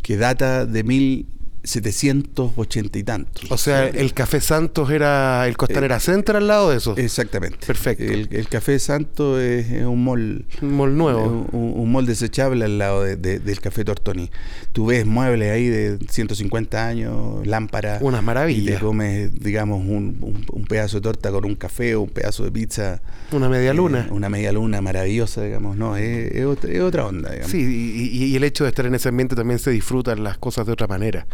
que 0.01 0.17
data 0.17 0.65
de 0.65 0.83
mil 0.83 1.25
780 1.63 2.99
y 2.99 3.03
tantos. 3.03 3.51
O 3.51 3.57
sea, 3.57 3.87
el 3.87 4.13
Café 4.13 4.41
Santos 4.41 4.91
era 4.91 5.47
el 5.47 5.55
Costanera 5.55 5.99
Center 5.99 6.35
al 6.35 6.47
lado 6.47 6.69
de 6.69 6.77
eso. 6.77 6.95
Exactamente. 6.97 7.65
Perfecto. 7.65 8.03
El, 8.03 8.47
Café 8.49 8.77
Santos 8.79 9.41
es, 9.41 9.71
un 9.83 10.03
mall. 10.03 10.45
Un 10.61 10.77
mall 10.77 10.97
nuevo. 10.97 11.47
Un, 11.51 11.91
mall 11.91 12.05
desechable 12.05 12.65
al 12.65 12.77
lado 12.77 13.03
del 13.03 13.61
Café 13.61 13.85
Tortoni. 13.85 14.29
Tú 14.73 14.87
ves 14.87 15.05
muebles 15.05 15.51
ahí 15.51 15.67
de 15.67 15.99
150 16.09 16.85
años, 16.85 17.45
lámparas. 17.47 18.01
Unas 18.01 18.23
maravillas. 18.23 18.75
Y 18.75 18.77
te 18.77 18.79
comes, 18.79 19.39
digamos, 19.39 19.79
un, 19.85 20.65
pedazo 20.67 20.97
de 20.97 21.01
torta 21.01 21.31
con 21.31 21.45
un 21.45 21.55
café 21.55 21.95
o 21.95 22.01
un 22.01 22.09
pedazo 22.09 22.43
de 22.43 22.51
pizza. 22.51 23.01
Una 23.31 23.47
media 23.47 23.71
eh, 23.71 23.75
luna. 23.75 24.07
una 24.11 24.29
media 24.29 24.51
luna 24.51 24.81
maravillosa, 24.81 25.43
digamos. 25.43 25.77
No, 25.77 25.95
es, 25.95 26.45
otra, 26.45 27.05
onda, 27.05 27.31
digamos. 27.31 27.51
Sí, 27.51 27.61
y, 27.61 28.25
y 28.25 28.35
el 28.35 28.43
hecho 28.43 28.65
de 28.65 28.69
estar 28.69 28.85
en 28.85 28.95
ese 28.95 29.09
ambiente 29.09 29.35
también 29.35 29.59
se 29.59 29.71
disfrutan 29.71 30.23
las 30.23 30.37
cosas 30.37 30.65
de 30.65 30.73
otra 30.73 30.87
manera. 30.87 31.25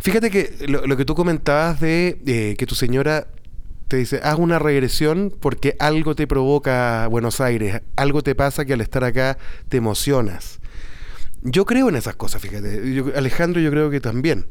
Fíjate 0.00 0.30
que 0.30 0.66
lo, 0.68 0.96
que 0.96 1.04
tú 1.04 1.14
comentabas 1.14 1.80
de 1.80 2.18
eh, 2.26 2.54
que 2.56 2.66
tu 2.66 2.74
señora 2.74 3.26
te 3.88 3.96
dice, 3.98 4.20
haz 4.22 4.38
una 4.38 4.58
regresión 4.58 5.32
porque 5.40 5.76
algo 5.78 6.14
te 6.14 6.26
provoca 6.26 7.06
Buenos 7.08 7.40
Aires, 7.40 7.82
algo 7.94 8.22
te 8.22 8.34
pasa 8.34 8.64
que 8.64 8.72
al 8.72 8.80
estar 8.80 9.04
acá 9.04 9.38
te 9.68 9.76
emocionas. 9.76 10.60
Yo 11.42 11.64
creo 11.64 11.88
en 11.88 11.96
esas 11.96 12.16
cosas, 12.16 12.42
fíjate. 12.42 13.04
Alejandro 13.14 13.60
yo 13.60 13.70
creo 13.70 13.90
que 13.90 14.00
también. 14.00 14.46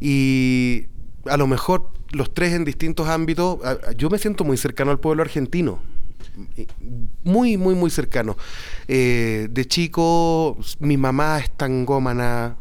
Y 0.00 0.86
a 1.26 1.36
lo 1.36 1.46
mejor 1.46 1.92
los 2.10 2.34
tres 2.34 2.52
en 2.52 2.64
distintos 2.64 3.08
ámbitos, 3.08 3.58
yo 3.96 4.10
me 4.10 4.18
siento 4.18 4.44
muy 4.44 4.56
cercano 4.56 4.90
al 4.90 5.00
pueblo 5.00 5.22
argentino. 5.22 5.80
Muy, 7.24 7.56
muy, 7.56 7.74
muy 7.74 7.90
cercano. 7.90 8.36
Eh, 8.88 9.48
de 9.50 9.66
chico, 9.66 10.58
mi 10.80 10.96
mamá 10.96 11.38
es 11.38 11.50
tangómana, 11.52 12.56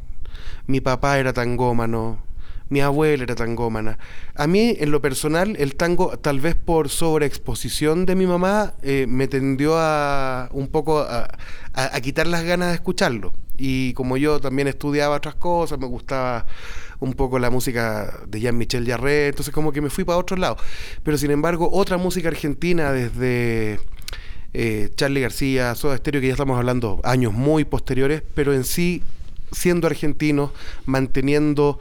mi 0.72 0.82
papá 0.82 1.20
era 1.20 1.34
tangómano, 1.34 2.20
mi 2.70 2.80
abuela 2.80 3.24
era 3.24 3.36
tangómana. 3.36 4.00
A 4.36 4.48
mí, 4.48 4.78
en 4.80 4.90
lo 4.92 5.02
personal, 5.02 5.58
el 5.60 5.76
tango, 5.76 6.18
tal 6.18 6.40
vez 6.40 6.56
por 6.56 6.88
sobreexposición 6.88 8.06
de 8.06 8.16
mi 8.16 8.26
mamá, 8.26 8.74
eh, 8.82 9.06
me 9.08 9.28
tendió 9.28 9.78
a 9.78 10.48
un 10.54 10.70
poco 10.70 11.00
a, 11.00 11.28
quitar 12.02 12.28
las 12.28 12.44
ganas 12.44 12.70
de 12.70 12.76
escucharlo. 12.76 13.34
Y 13.58 13.94
como 13.94 14.16
yo 14.16 14.40
también 14.40 14.70
estudiaba 14.70 15.18
otras 15.18 15.36
cosas, 15.36 15.78
me 15.78 15.86
gustaba 15.86 16.46
un 17.02 17.14
poco 17.14 17.38
la 17.38 17.50
música 17.50 18.22
de 18.28 18.40
Jean-Michel 18.40 18.88
Jarre, 18.88 19.28
entonces 19.28 19.54
como 19.54 19.74
que 19.74 19.82
me 19.82 19.90
fui 19.90 20.06
para 20.06 20.18
otro 20.18 20.38
lado. 20.38 20.56
Pero 21.04 21.18
sin 21.18 21.32
embargo, 21.32 21.70
otra 21.72 21.98
música 21.98 22.30
argentina 22.30 22.94
desde 22.94 23.80
eh, 24.54 24.90
Charlie 24.96 25.22
García, 25.22 25.76
Soda 25.76 25.98
Stereo, 25.98 26.22
que 26.22 26.28
ya 26.28 26.34
estamos 26.34 26.58
hablando 26.58 27.02
años 27.04 27.34
muy 27.34 27.66
posteriores, 27.66 28.24
pero 28.34 28.54
en 28.54 28.64
sí, 28.64 29.04
siendo 29.52 29.88
argentinos, 29.88 30.52
manteniendo 30.86 31.80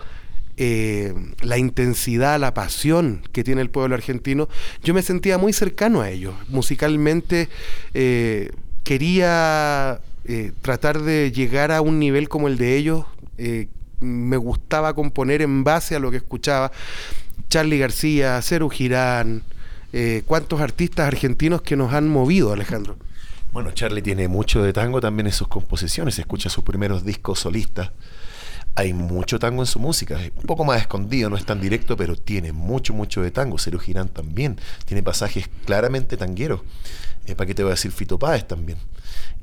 eh, 0.62 1.15
la 1.41 1.57
intensidad, 1.57 2.39
la 2.39 2.53
pasión 2.53 3.23
que 3.33 3.45
tiene 3.45 3.62
el 3.62 3.71
pueblo 3.71 3.95
argentino, 3.95 4.47
yo 4.83 4.93
me 4.93 5.00
sentía 5.00 5.39
muy 5.39 5.55
cercano 5.55 6.03
a 6.03 6.11
ellos. 6.11 6.35
Musicalmente 6.49 7.49
eh, 7.95 8.50
quería 8.85 10.00
eh, 10.27 10.53
tratar 10.61 11.00
de 11.00 11.33
llegar 11.33 11.73
a 11.73 11.81
un 11.81 11.99
nivel 11.99 12.29
como 12.29 12.47
el 12.47 12.59
de 12.59 12.77
ellos. 12.77 13.07
me 14.00 14.37
gustaba 14.37 14.93
componer 14.95 15.41
en 15.41 15.65
base 15.65 15.97
a 15.97 15.99
lo 15.99 16.11
que 16.11 16.19
escuchaba. 16.19 16.73
Charlie 17.49 17.79
García, 17.79 18.41
Ceru 18.43 18.69
Girán, 18.69 19.43
cuántos 20.27 20.61
artistas 20.61 21.07
argentinos 21.07 21.62
que 21.62 21.75
nos 21.75 21.95
han 21.95 22.07
movido, 22.07 22.53
Alejandro. 22.53 22.97
Bueno, 23.52 23.73
Charlie 23.73 24.02
tiene 24.02 24.28
mucho 24.28 24.62
de 24.62 24.73
tango 24.73 25.00
también 25.00 25.26
en 25.26 25.33
sus 25.33 25.49
composiciones, 25.49 26.19
escucha 26.19 26.49
sus 26.49 26.64
primeros 26.64 27.04
discos 27.04 27.40
solistas 27.40 27.90
hay 28.75 28.92
mucho 28.92 29.38
tango 29.38 29.62
en 29.62 29.66
su 29.66 29.78
música, 29.78 30.19
un 30.37 30.42
poco 30.45 30.64
más 30.64 30.80
escondido, 30.80 31.28
no 31.28 31.37
es 31.37 31.45
tan 31.45 31.61
directo, 31.61 31.97
pero 31.97 32.16
tiene 32.16 32.52
mucho, 32.52 32.95
mucho 32.95 33.21
de 33.23 33.30
tango. 33.30 33.59
Cero 33.59 33.78
Girán 33.78 34.09
también, 34.09 34.59
tiene 34.87 35.02
pasajes 35.02 35.49
claramente 35.64 36.16
tangueros. 36.16 36.61
Eh, 37.26 37.35
¿Para 37.35 37.47
qué 37.47 37.54
te 37.54 37.62
voy 37.62 37.71
a 37.71 37.75
decir 37.75 37.92
Fito 37.92 38.19
Páez 38.19 38.47
también? 38.47 38.78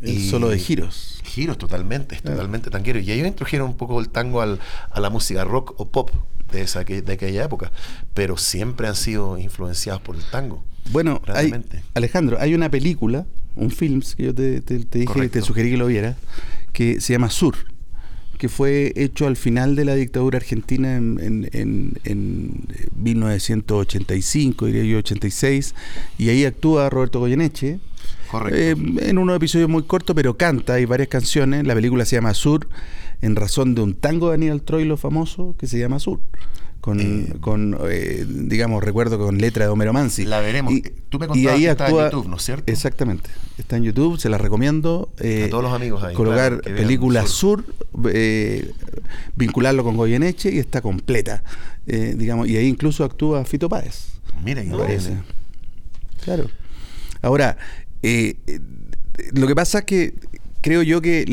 y 0.01 0.29
solo 0.29 0.49
de 0.49 0.59
giros. 0.59 1.21
Giros 1.23 1.57
totalmente, 1.57 2.15
es 2.15 2.21
totalmente 2.21 2.69
tanguero. 2.69 2.99
Y 2.99 3.11
ellos 3.11 3.27
introdujeron 3.27 3.69
un 3.69 3.77
poco 3.77 3.99
el 3.99 4.09
tango 4.09 4.41
al, 4.41 4.59
a 4.91 4.99
la 4.99 5.09
música 5.09 5.43
rock 5.43 5.73
o 5.77 5.89
pop 5.89 6.11
de, 6.51 6.61
esa, 6.61 6.83
de 6.83 7.11
aquella 7.11 7.43
época, 7.43 7.71
pero 8.13 8.37
siempre 8.37 8.87
han 8.87 8.95
sido 8.95 9.37
influenciados 9.37 10.01
por 10.01 10.15
el 10.15 10.23
tango. 10.23 10.63
Bueno, 10.91 11.21
Alejandro, 11.95 12.37
hay 12.39 12.53
una 12.53 12.69
película, 12.69 13.25
un 13.57 13.71
film 13.71 14.01
que 14.15 14.23
yo 14.23 14.33
te, 14.35 14.61
te 14.61 14.99
dije, 14.99 15.29
te 15.29 15.41
sugerí 15.41 15.71
que 15.71 15.77
lo 15.77 15.87
viera, 15.87 16.15
que 16.73 17.01
se 17.01 17.13
llama 17.13 17.29
Sur 17.29 17.55
que 18.37 18.49
fue 18.49 18.93
hecho 18.95 19.27
al 19.27 19.35
final 19.35 19.75
de 19.75 19.83
la 19.83 19.95
dictadura 19.95 20.37
argentina 20.37 20.95
en, 20.95 21.49
en, 21.51 21.93
en, 22.03 22.67
1985, 22.95 24.65
diría 24.67 24.83
yo, 24.83 24.99
86, 24.99 25.73
y 26.17 26.29
ahí 26.29 26.45
actúa 26.45 26.89
Roberto 26.89 27.19
Goyeneche. 27.19 27.79
Eh, 28.51 28.75
en 28.99 29.17
unos 29.17 29.37
episodios 29.37 29.69
muy 29.69 29.83
cortos, 29.83 30.15
pero 30.15 30.37
canta, 30.37 30.73
hay 30.73 30.85
varias 30.85 31.07
canciones. 31.07 31.65
La 31.65 31.73
película 31.73 32.05
se 32.05 32.15
llama 32.17 32.33
Sur, 32.33 32.67
en 33.21 33.35
razón 33.35 33.73
de 33.73 33.81
un 33.81 33.95
tango 33.95 34.27
de 34.27 34.33
Daniel 34.33 34.61
Troilo 34.61 34.97
famoso 34.97 35.55
que 35.57 35.67
se 35.67 35.79
llama 35.79 35.99
Sur 35.99 36.19
con, 36.87 37.01
eh, 37.01 37.33
con 37.41 37.77
eh, 37.89 38.25
digamos, 38.25 38.81
recuerdo 38.81 39.19
con 39.19 39.39
letra 39.39 39.65
de 39.65 39.71
Homero 39.71 39.91
Mansi. 39.91 40.23
La 40.23 40.39
veremos. 40.39 40.71
Y, 40.71 40.83
Tú 41.09 41.19
me 41.19 41.27
contabas 41.27 41.53
ahí 41.53 41.63
que 41.65 41.69
está 41.69 41.89
en 41.89 41.95
YouTube, 41.97 42.27
¿no 42.29 42.37
es 42.37 42.43
cierto? 42.43 42.71
Exactamente. 42.71 43.29
Está 43.57 43.75
en 43.75 43.83
YouTube, 43.83 44.17
se 44.17 44.29
la 44.29 44.37
recomiendo. 44.37 45.09
Eh, 45.19 45.43
a 45.47 45.49
todos 45.49 45.65
los 45.65 45.73
amigos 45.73 46.01
ahí. 46.01 46.15
Colocar 46.15 46.61
película 46.61 47.27
Sur, 47.27 47.65
vincularlo 49.35 49.83
con 49.83 49.97
Goyeneche 49.97 50.49
y 50.49 50.59
está 50.59 50.81
completa. 50.81 51.43
digamos, 51.85 52.47
y 52.47 52.55
ahí 52.55 52.67
incluso 52.67 53.03
actúa 53.03 53.43
Fito 53.43 53.67
Páez. 53.67 54.13
Mira, 54.41 54.63
me 54.63 54.77
parece. 54.77 55.17
Claro. 56.23 56.45
Ahora, 57.21 57.57
lo 59.33 59.47
que 59.47 59.55
pasa 59.55 59.79
es 59.79 59.83
que 59.83 60.13
creo 60.67 60.83
yo 60.83 61.01
que, 61.01 61.23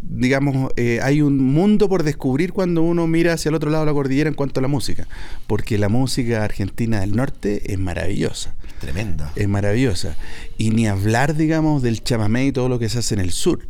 digamos, 0.00 0.70
eh, 0.76 1.00
hay 1.02 1.22
un 1.22 1.38
mundo 1.38 1.88
por 1.88 2.04
descubrir 2.04 2.52
cuando 2.52 2.82
uno 2.82 3.08
mira 3.08 3.32
hacia 3.32 3.48
el 3.48 3.56
otro 3.56 3.68
lado 3.68 3.84
de 3.84 3.90
la 3.90 3.94
cordillera 3.94 4.28
en 4.28 4.34
cuanto 4.34 4.60
a 4.60 4.62
la 4.62 4.68
música, 4.68 5.08
porque 5.48 5.76
la 5.76 5.88
música 5.88 6.44
argentina 6.44 7.00
del 7.00 7.16
norte 7.16 7.72
es 7.72 7.80
maravillosa. 7.80 8.54
Tremenda. 8.78 9.32
Es 9.34 9.48
maravillosa. 9.48 10.16
Y 10.56 10.70
ni 10.70 10.86
hablar, 10.86 11.34
digamos, 11.34 11.82
del 11.82 12.04
chamamé 12.04 12.46
y 12.46 12.52
todo 12.52 12.68
lo 12.68 12.78
que 12.78 12.88
se 12.88 13.00
hace 13.00 13.14
en 13.14 13.20
el 13.20 13.32
sur. 13.32 13.66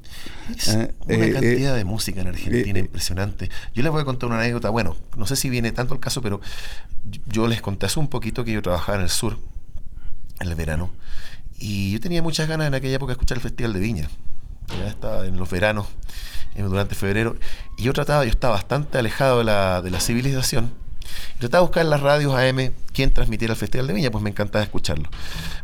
Ah, 0.69 0.89
una 1.07 1.25
eh, 1.25 1.33
cantidad 1.33 1.75
eh, 1.75 1.79
de 1.79 1.85
música 1.87 2.21
en 2.21 2.29
Argentina 2.29 2.79
impresionante. 2.79 3.49
Yo 3.75 3.83
les 3.83 3.91
voy 3.91 4.03
a 4.03 4.05
contar 4.05 4.29
una 4.29 4.39
anécdota, 4.39 4.69
bueno, 4.69 4.99
no 5.17 5.27
sé 5.27 5.35
si 5.35 5.49
viene 5.49 5.73
tanto 5.73 5.95
el 5.95 6.01
caso, 6.01 6.21
pero 6.21 6.43
yo 7.27 7.49
les 7.49 7.63
conté 7.63 7.87
hace 7.87 7.99
un 7.99 8.09
poquito 8.09 8.45
que 8.45 8.53
yo 8.53 8.61
trabajaba 8.61 8.99
en 8.99 9.05
el 9.05 9.11
sur, 9.11 9.39
en 10.41 10.49
el 10.49 10.55
verano, 10.57 10.91
y 11.59 11.91
yo 11.93 12.01
tenía 12.01 12.23
muchas 12.23 12.49
ganas 12.49 12.67
en 12.67 12.75
aquella 12.75 12.97
época 12.97 13.13
de 13.13 13.15
escuchar 13.15 13.39
el 13.39 13.43
Festival 13.43 13.73
de 13.73 13.81
Viña 13.81 14.11
ya 14.79 14.87
estaba 14.89 15.27
en 15.27 15.37
los 15.37 15.51
veranos, 15.51 15.87
durante 16.57 16.95
febrero, 16.95 17.37
y 17.77 17.85
yo 17.85 17.93
trataba, 17.93 18.25
yo 18.25 18.31
estaba 18.31 18.55
bastante 18.55 18.99
alejado 18.99 19.39
de 19.39 19.45
la, 19.45 19.83
de 19.83 19.91
la 19.91 20.01
civilización, 20.01 20.73
trataba 21.39 21.63
de 21.63 21.67
buscar 21.67 21.85
en 21.85 21.91
las 21.91 22.01
radios 22.01 22.35
AM 22.35 22.73
quién 22.93 23.13
transmitiera 23.13 23.53
el 23.53 23.59
Festival 23.59 23.87
de 23.87 23.95
Viña, 23.95 24.11
pues 24.11 24.23
me 24.23 24.31
encantaba 24.31 24.63
escucharlo. 24.63 25.09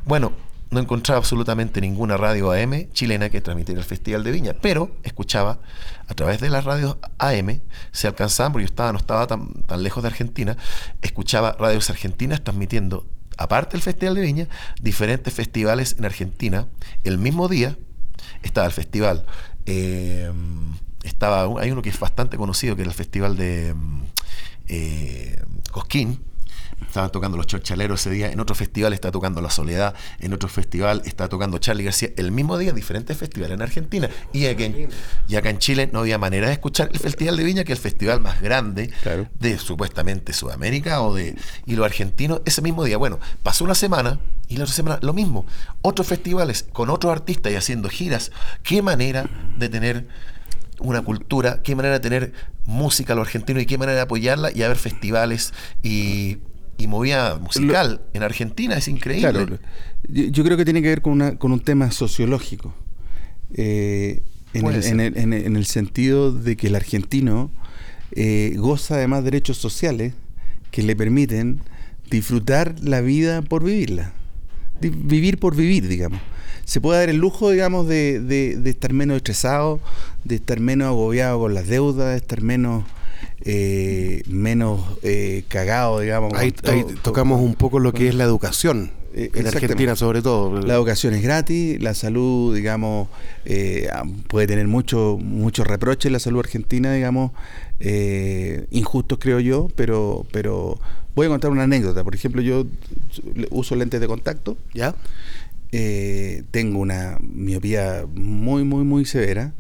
Bueno, 0.05 0.33
no 0.71 0.81
encontraba 0.81 1.19
absolutamente 1.19 1.81
ninguna 1.81 2.17
radio 2.17 2.51
AM 2.51 2.91
chilena 2.93 3.31
que 3.31 3.41
transmitiera 3.41 3.81
el 3.81 3.87
Festival 3.87 4.25
de 4.25 4.33
Viña, 4.33 4.55
pero 4.61 4.91
escuchaba 5.03 5.61
a 6.09 6.15
través 6.15 6.41
de 6.41 6.51
las 6.51 6.65
radios 6.65 6.97
AM, 7.19 7.61
se 7.93 8.09
alcanzaban, 8.09 8.53
porque 8.53 8.65
yo 8.65 8.71
estaba, 8.71 8.93
no 8.93 8.99
estaba 8.99 9.27
tan, 9.27 9.63
tan 9.63 9.83
lejos 9.83 10.03
de 10.03 10.09
Argentina, 10.09 10.57
escuchaba 11.03 11.53
radios 11.59 11.89
argentinas 11.91 12.43
transmitiendo, 12.43 13.07
aparte 13.39 13.73
del 13.73 13.83
Festival 13.83 14.15
de 14.17 14.23
Viña, 14.23 14.49
diferentes 14.81 15.33
festivales 15.33 15.97
en 15.99 16.05
Argentina 16.05 16.67
el 17.05 17.19
mismo 17.19 17.49
día, 17.49 17.77
estaba 18.43 18.67
el 18.67 18.73
festival. 18.73 19.27
Eh, 19.67 20.31
estaba, 21.03 21.61
hay 21.61 21.71
uno 21.71 21.83
que 21.83 21.89
es 21.89 21.99
bastante 21.99 22.37
conocido, 22.37 22.77
que 22.77 22.83
era 22.83 22.91
el 22.91 22.97
festival 22.97 23.37
de 23.37 23.75
eh, 24.69 25.43
Cosquín. 25.71 26.21
Estaban 26.81 27.11
tocando 27.11 27.37
los 27.37 27.47
chorchaleros 27.47 28.01
ese 28.01 28.11
día. 28.11 28.31
En 28.31 28.41
otro 28.41 28.55
festival 28.55 28.93
está 28.93 29.11
tocando 29.11 29.41
La 29.41 29.51
Soledad. 29.51 29.95
En 30.21 30.33
otro 30.33 30.49
festival 30.49 31.03
está 31.05 31.29
tocando 31.29 31.59
Charlie 31.59 31.85
García. 31.85 32.11
El 32.17 32.33
mismo 32.33 32.59
día, 32.59 32.73
diferentes 32.73 33.17
festivales 33.17 33.55
en 33.55 33.63
Argentina. 33.63 34.09
Y, 34.33 34.47
aquí, 34.47 34.87
y 35.29 35.37
acá 35.37 35.51
en 35.51 35.59
Chile 35.59 35.89
no 35.93 36.01
había 36.01 36.19
manera 36.19 36.49
de 36.49 36.53
escuchar 36.53 36.91
el 36.93 36.99
Festival 36.99 37.37
de 37.37 37.45
Viña, 37.45 37.65
que 37.65 37.73
es 37.73 37.79
el 37.79 37.83
festival 37.83 38.21
más 38.21 38.41
grande 38.41 38.93
de 39.39 39.59
supuestamente 39.59 40.33
Sudamérica 40.33 41.01
o 41.03 41.15
de. 41.15 41.37
Y 41.65 41.77
los 41.77 41.85
argentinos, 41.87 42.43
ese 42.45 42.63
mismo 42.63 42.85
día. 42.85 42.99
Bueno, 42.99 43.19
pasó 43.43 43.65
una 43.65 43.75
semana 43.75 44.21
y 44.49 44.57
la 44.57 44.65
otra 44.65 44.75
semana 44.75 44.99
lo 45.03 45.13
mismo. 45.13 45.47
Otros 45.83 46.07
festivales 46.07 46.67
con 46.73 46.91
otros 46.91 47.13
artistas 47.13 47.53
y 47.53 47.57
haciendo 47.57 47.89
giras. 47.89 48.33
Qué 48.63 48.83
manera 48.83 49.29
de 49.59 49.69
tener 49.69 50.09
una 50.79 51.03
cultura, 51.03 51.63
qué 51.63 51.75
manera 51.75 51.95
de 51.95 52.01
tener 52.01 52.33
música 52.67 53.15
a 53.15 53.17
los 53.17 53.27
argentinos 53.27 53.63
y 53.63 53.67
qué 53.67 53.79
manera 53.79 53.97
de 53.97 54.03
apoyarla 54.03 54.51
y 54.53 54.63
haber 54.63 54.77
festivales 54.77 55.55
y, 55.83 56.39
y 56.79 56.87
movida 56.87 57.39
musical 57.39 58.03
en 58.13 58.23
Argentina. 58.23 58.77
Es 58.77 58.89
increíble. 58.89 59.31
Claro, 59.31 59.59
yo 60.09 60.45
creo 60.45 60.57
que 60.57 60.65
tiene 60.65 60.83
que 60.83 60.89
ver 60.89 61.03
con, 61.03 61.15
una, 61.15 61.37
con 61.37 61.53
un 61.53 61.61
tema 61.61 61.91
sociológico. 61.91 62.75
Eh, 63.55 64.23
en, 64.53 64.67
el, 65.01 65.17
en, 65.17 65.57
el, 65.57 65.67
sentido 65.67 66.33
de 66.33 66.57
que 66.57 66.69
el 66.69 66.77
argentino 66.77 67.51
eh, 68.13 68.55
goza 68.57 68.97
de 68.97 69.07
más 69.07 69.23
derechos 69.23 69.59
sociales 69.59 70.15
que 70.71 70.83
le 70.83 70.97
permiten 70.97 71.61
disfrutar 72.11 72.75
la 72.81 73.03
vida 73.03 73.43
por 73.43 73.63
vivirla 73.65 74.15
vivir 74.81 75.39
por 75.39 75.57
vivir, 75.57 75.89
digamos. 75.89 76.21
Se 76.65 76.81
puede 76.81 77.01
dar 77.01 77.09
el 77.09 77.17
lujo, 77.17 77.51
digamos, 77.51 77.87
de, 77.87 78.21
de, 78.21 78.71
estar 78.71 78.93
menos 78.93 79.19
estresado, 79.19 79.81
de 80.25 80.37
estar 80.37 80.59
menos 80.61 80.89
agobiado 80.89 81.41
con 81.41 81.55
las 81.55 81.69
deudas, 81.69 82.11
de 82.11 82.17
estar 82.17 82.43
menos 82.43 82.85
eh, 83.45 84.23
menos 84.29 84.83
eh, 85.03 85.45
cagado, 85.49 86.01
digamos. 86.01 86.33
Ahí, 86.35 86.53
tocamos 87.03 87.41
un 87.41 87.55
poco 87.55 87.79
lo 87.79 87.93
que 87.93 88.09
es 88.09 88.15
la 88.15 88.25
educación. 88.25 88.91
Eh, 89.19 89.31
en 89.35 89.47
Argentina 89.47 89.97
sobre 89.97 90.21
todo. 90.21 90.61
La 90.61 90.75
educación 90.75 91.15
es 91.15 91.23
gratis, 91.23 91.81
la 91.83 91.95
salud, 91.95 92.55
digamos, 92.55 93.09
eh, 93.47 93.89
puede 94.29 94.47
tener 94.47 94.69
muchos 94.69 95.19
mucho 95.19 95.65
reproches 95.65 96.13
la 96.13 96.19
salud 96.19 96.41
argentina, 96.41 96.93
digamos, 96.93 97.33
eh, 97.81 98.67
injustos 98.71 99.19
creo 99.19 99.41
yo, 99.41 99.69
pero, 99.75 100.27
pero 100.33 100.79
voy 101.15 101.27
a 101.27 101.31
contar 101.31 101.51
una 101.51 101.63
anécdota. 101.63 102.05
Por 102.05 102.15
ejemplo, 102.15 102.43
yo 102.43 102.67
uso 103.49 103.75
lentes 103.75 104.03
de 104.03 104.07
contacto. 104.07 104.59
¿Ya? 104.75 104.95
Tengo 105.71 106.79
una 106.79 107.19
miopía 107.21 108.07
muy, 108.15 108.65
muy, 108.65 108.85
muy 108.85 109.05
severa. 109.05 109.55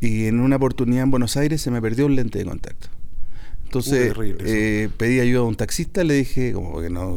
Y 0.00 0.26
en 0.26 0.40
una 0.40 0.56
oportunidad 0.56 1.02
en 1.04 1.10
Buenos 1.10 1.36
Aires 1.36 1.60
se 1.60 1.70
me 1.70 1.82
perdió 1.82 2.06
un 2.06 2.16
lente 2.16 2.38
de 2.38 2.44
contacto. 2.44 2.88
Entonces 3.70 4.12
eh, 4.44 4.88
pedí 4.96 5.20
ayuda 5.20 5.42
a 5.42 5.44
un 5.44 5.54
taxista, 5.54 6.02
le 6.02 6.14
dije, 6.14 6.52
como 6.52 6.80
que 6.80 6.90
no, 6.90 7.16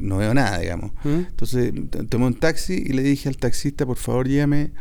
no 0.00 0.16
veo 0.16 0.34
nada, 0.34 0.58
digamos. 0.58 0.90
¿Mm? 1.04 1.08
Entonces 1.28 1.72
tomé 2.08 2.26
un 2.26 2.34
taxi 2.34 2.82
y 2.84 2.92
le 2.92 3.02
dije 3.02 3.28
al 3.28 3.36
taxista, 3.36 3.86
por 3.86 3.96
favor, 3.96 4.26
llévame 4.26 4.72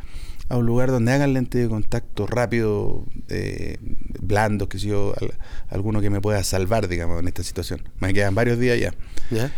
a 0.49 0.57
un 0.57 0.65
lugar 0.65 0.89
donde 0.89 1.11
hagan 1.11 1.33
lente 1.33 1.59
de 1.59 1.69
contacto 1.69 2.25
rápido, 2.25 3.05
eh, 3.29 3.77
blando, 4.21 4.67
que 4.67 4.79
si 4.79 4.87
yo, 4.87 5.13
alguno 5.69 6.01
que 6.01 6.09
me 6.09 6.19
pueda 6.19 6.43
salvar, 6.43 6.87
digamos, 6.87 7.19
en 7.19 7.27
esta 7.27 7.43
situación. 7.43 7.83
Me 7.99 8.11
quedan 8.11 8.33
varios 8.33 8.57
días 8.57 8.79
ya. 8.79 8.95
¿Ya? 9.29 9.53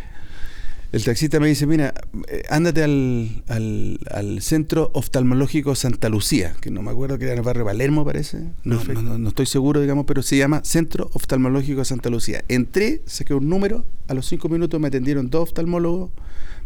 El 0.94 1.04
taxista 1.04 1.40
me 1.40 1.48
dice, 1.48 1.66
mira, 1.66 1.92
eh, 2.28 2.44
ándate 2.50 2.84
al, 2.84 3.44
al, 3.48 4.42
Centro 4.44 4.92
Oftalmológico 4.94 5.74
Santa 5.74 6.08
Lucía, 6.08 6.56
que 6.62 6.70
no 6.70 6.84
me 6.84 6.92
acuerdo 6.92 7.18
que 7.18 7.24
era 7.24 7.34
en 7.34 7.40
el 7.40 7.44
barrio 7.44 7.66
Palermo, 7.66 8.06
parece. 8.06 8.52
No, 8.64 8.80
no, 8.84 9.28
estoy 9.28 9.48
seguro, 9.48 9.82
digamos, 9.82 10.06
pero 10.06 10.22
se 10.22 10.38
llama 10.38 10.62
Centro 10.64 11.10
Oftalmológico 11.14 11.84
Santa 11.84 12.12
Lucía. 12.12 12.44
Entré, 12.48 13.02
saqué 13.08 13.34
un 13.34 13.50
número, 13.50 13.88
a 14.08 14.14
los 14.14 14.28
cinco 14.28 14.50
minutos 14.50 14.80
me 14.80 14.90
atendieron 14.90 15.32
dos 15.32 15.50
oftalmólogos, 15.50 16.12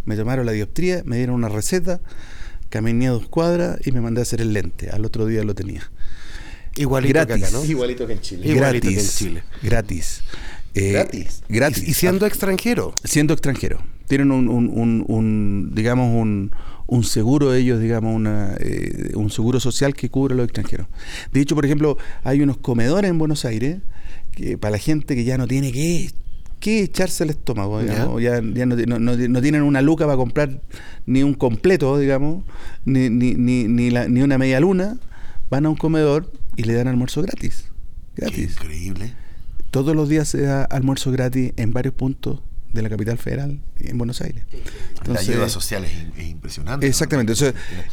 me 0.03 0.17
tomaron 0.17 0.45
la 0.45 0.51
dioptría, 0.51 1.03
me 1.05 1.15
dieron 1.15 1.35
una 1.35 1.47
receta, 1.47 2.01
caminé 2.67 3.07
a 3.07 3.11
dos 3.11 3.29
cuadras 3.29 3.79
y 3.87 3.93
me 3.93 4.01
mandé 4.01 4.19
a 4.19 4.23
hacer 4.23 4.41
el 4.41 4.51
lente. 4.51 4.89
Al 4.89 5.05
otro 5.05 5.25
día 5.25 5.41
lo 5.45 5.55
tenía. 5.55 5.89
Igualito 6.75 7.13
gratis. 7.13 7.35
que 7.35 7.45
acá, 7.45 7.57
¿no? 7.57 7.63
Igualito 7.63 8.05
que 8.05 8.13
en 8.13 8.21
Chile. 8.21 8.47
Igualito 8.49 8.89
que 8.89 8.99
en 8.99 9.07
Chile. 9.07 9.43
Gratis. 9.63 10.21
Eh, 10.77 10.91
gratis. 10.91 11.43
Gratis. 11.49 11.87
Y, 11.87 11.93
siendo 11.93 12.25
extranjero. 12.25 12.93
Siendo 13.03 13.33
extranjero. 13.33 13.79
Tienen 14.07 14.31
un, 14.31 14.47
un, 14.47 15.03
un, 15.07 15.71
digamos, 15.73 16.15
un, 16.15 16.51
un 16.85 17.03
seguro 17.03 17.53
ellos, 17.53 17.81
digamos, 17.81 18.15
una, 18.15 18.55
eh, 18.59 19.11
un 19.15 19.29
seguro 19.31 19.59
social 19.59 19.93
que 19.95 20.09
cubre 20.09 20.33
a 20.33 20.37
los 20.37 20.45
extranjeros. 20.45 20.87
De 21.31 21.41
hecho, 21.41 21.55
por 21.55 21.65
ejemplo, 21.65 21.97
hay 22.23 22.41
unos 22.41 22.57
comedores 22.57 23.09
en 23.09 23.17
Buenos 23.17 23.43
Aires 23.43 23.79
que 24.31 24.57
para 24.57 24.71
la 24.71 24.77
gente 24.77 25.15
que 25.15 25.23
ya 25.23 25.37
no 25.37 25.47
tiene 25.47 25.71
que 25.71 26.11
que 26.59 26.81
echarse 26.81 27.23
el 27.23 27.29
estómago, 27.29 27.81
digamos. 27.81 28.19
Ya, 28.19 28.41
ya 28.41 28.65
no, 28.65 28.75
no, 28.99 29.41
tienen 29.41 29.61
una 29.61 29.83
luca 29.83 30.05
para 30.05 30.17
comprar 30.17 30.59
ni 31.05 31.21
un 31.21 31.35
completo, 31.35 31.99
digamos, 31.99 32.43
ni, 32.83 33.11
ni, 33.11 33.35
ni, 33.35 33.65
ni, 33.65 33.91
la, 33.91 34.07
ni 34.07 34.23
una 34.23 34.39
media 34.39 34.59
luna, 34.59 34.97
van 35.51 35.67
a 35.67 35.69
un 35.69 35.75
comedor 35.75 36.31
y 36.55 36.63
le 36.63 36.73
dan 36.73 36.87
almuerzo 36.87 37.21
gratis. 37.21 37.65
Gratis. 38.15 38.53
increíble 38.53 39.13
todos 39.83 39.95
los 39.95 40.09
días 40.09 40.27
se 40.27 40.41
da 40.41 40.63
almuerzo 40.63 41.11
gratis 41.11 41.53
en 41.57 41.71
varios 41.71 41.93
puntos 41.93 42.41
de 42.73 42.81
la 42.81 42.89
capital 42.89 43.17
federal 43.17 43.59
en 43.79 43.97
Buenos 43.97 44.21
Aires. 44.21 44.43
la 45.05 45.19
ayuda 45.19 45.49
social 45.49 45.85
es, 45.85 46.27
impresionante. 46.27 46.87
Exactamente. 46.87 47.33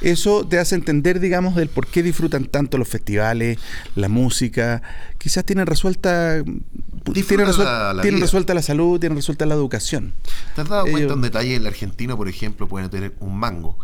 eso 0.00 0.46
te 0.46 0.58
hace 0.58 0.74
entender, 0.74 1.20
digamos, 1.20 1.54
del 1.54 1.68
por 1.68 1.86
qué 1.86 2.02
disfrutan 2.02 2.46
tanto 2.46 2.78
los 2.78 2.88
festivales, 2.88 3.58
la 3.94 4.08
música. 4.08 4.82
Quizás 5.18 5.44
tienen 5.44 5.66
resuelta, 5.66 6.42
tienen, 7.04 7.46
resuelta 7.46 7.94
la, 7.94 8.02
tienen 8.02 8.20
resuelta 8.20 8.54
la 8.54 8.62
salud, 8.62 8.98
tienen 8.98 9.16
resuelta 9.16 9.46
la 9.46 9.54
educación. 9.54 10.12
¿Te 10.54 10.62
has 10.62 10.68
dado 10.68 10.86
cuenta 10.86 11.14
un 11.14 11.22
detalle? 11.22 11.56
El 11.56 11.66
argentino, 11.66 12.16
por 12.16 12.28
ejemplo, 12.28 12.68
puede 12.68 12.88
tener 12.88 13.14
un 13.20 13.36
mango 13.36 13.78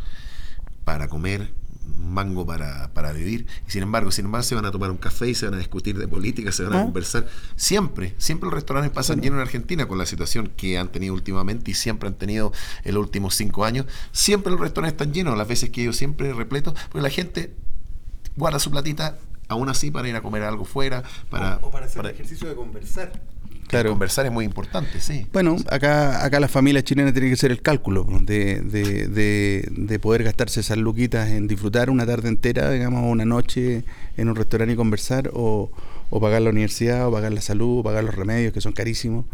para 0.84 1.08
comer 1.08 1.52
mango 1.98 2.46
para, 2.46 2.92
para, 2.92 3.12
vivir. 3.12 3.46
Y 3.66 3.70
sin 3.70 3.82
embargo, 3.82 4.10
sin 4.10 4.26
embargo, 4.26 4.42
se 4.42 4.54
van 4.54 4.64
a 4.64 4.70
tomar 4.70 4.90
un 4.90 4.96
café 4.96 5.28
y 5.28 5.34
se 5.34 5.46
van 5.46 5.54
a 5.54 5.58
discutir 5.58 5.98
de 5.98 6.08
política, 6.08 6.52
se 6.52 6.64
van 6.64 6.74
a 6.74 6.80
ah. 6.80 6.84
conversar. 6.84 7.26
Siempre, 7.56 8.14
siempre 8.18 8.46
los 8.46 8.54
restaurantes 8.54 8.92
pasan 8.92 9.20
llenos 9.20 9.36
en 9.36 9.42
Argentina 9.42 9.86
con 9.86 9.98
la 9.98 10.06
situación 10.06 10.52
que 10.56 10.78
han 10.78 10.88
tenido 10.88 11.14
últimamente 11.14 11.70
y 11.70 11.74
siempre 11.74 12.08
han 12.08 12.14
tenido 12.14 12.52
en 12.84 12.94
los 12.94 13.04
últimos 13.04 13.34
cinco 13.34 13.64
años. 13.64 13.86
Siempre 14.12 14.50
los 14.50 14.60
restaurantes 14.60 15.00
están 15.00 15.12
llenos, 15.12 15.36
las 15.36 15.48
veces 15.48 15.70
que 15.70 15.82
ellos 15.82 15.96
siempre 15.96 16.32
repletos, 16.32 16.74
porque 16.90 17.02
la 17.02 17.10
gente 17.10 17.54
guarda 18.36 18.58
su 18.58 18.70
platita 18.70 19.18
aún 19.48 19.68
así 19.68 19.90
para 19.90 20.08
ir 20.08 20.16
a 20.16 20.22
comer 20.22 20.44
algo 20.44 20.64
fuera, 20.64 21.02
para, 21.28 21.58
o, 21.62 21.70
para 21.70 21.86
hacer 21.86 22.04
el 22.04 22.12
ejercicio 22.12 22.48
de 22.48 22.54
conversar. 22.54 23.12
Claro. 23.70 23.90
Conversar 23.90 24.26
es 24.26 24.32
muy 24.32 24.44
importante, 24.44 25.00
sí. 25.00 25.28
Bueno, 25.32 25.56
acá, 25.68 26.24
acá 26.24 26.40
las 26.40 26.50
familias 26.50 26.82
chilenas 26.82 27.12
tienen 27.12 27.30
que 27.30 27.34
hacer 27.34 27.52
el 27.52 27.62
cálculo 27.62 28.04
de, 28.20 28.62
de, 28.62 29.68
de, 29.70 29.98
poder 30.00 30.24
gastarse 30.24 30.58
esas 30.58 30.76
luquitas 30.76 31.30
en 31.30 31.46
disfrutar 31.46 31.88
una 31.88 32.04
tarde 32.04 32.28
entera, 32.28 32.68
digamos, 32.72 33.04
una 33.04 33.24
noche 33.24 33.84
en 34.16 34.28
un 34.28 34.34
restaurante 34.34 34.74
y 34.74 34.76
conversar, 34.76 35.30
o, 35.34 35.70
o 36.10 36.20
pagar 36.20 36.42
la 36.42 36.50
universidad, 36.50 37.06
o 37.06 37.12
pagar 37.12 37.32
la 37.32 37.40
salud, 37.40 37.78
o 37.78 37.82
pagar 37.84 38.02
los 38.02 38.16
remedios 38.16 38.52
que 38.52 38.60
son 38.60 38.72
carísimos. 38.72 39.24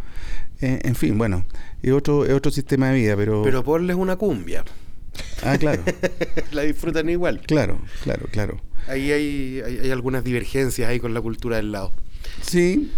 Eh, 0.61 0.81
en 0.83 0.95
fin, 0.97 1.17
bueno, 1.17 1.47
es 1.83 1.93
otro, 1.93 2.27
es 2.27 2.33
otro 2.33 2.53
sistema 2.53 2.91
de 2.91 2.95
vida, 2.95 3.17
pero... 3.17 3.43
Pero 3.43 3.65
ponles 3.65 3.97
una 3.97 4.17
cumbia. 4.17 4.65
Ah, 5.43 5.57
claro. 5.57 5.83
la 6.53 6.61
disfrutan 6.61 7.09
igual. 7.09 7.41
Claro, 7.41 7.79
claro, 8.05 8.27
claro. 8.31 8.61
Ahí 8.87 9.13
hay, 9.13 9.63
hay, 9.65 9.79
hay 9.79 9.91
algunas 9.91 10.25
divergencias 10.25 10.91
ahí 10.91 11.01
con 11.01 11.15
la 11.15 11.23
cultura 11.23 11.57
del 11.57 11.73
lado. 11.73 11.93
Sí, 12.43 12.91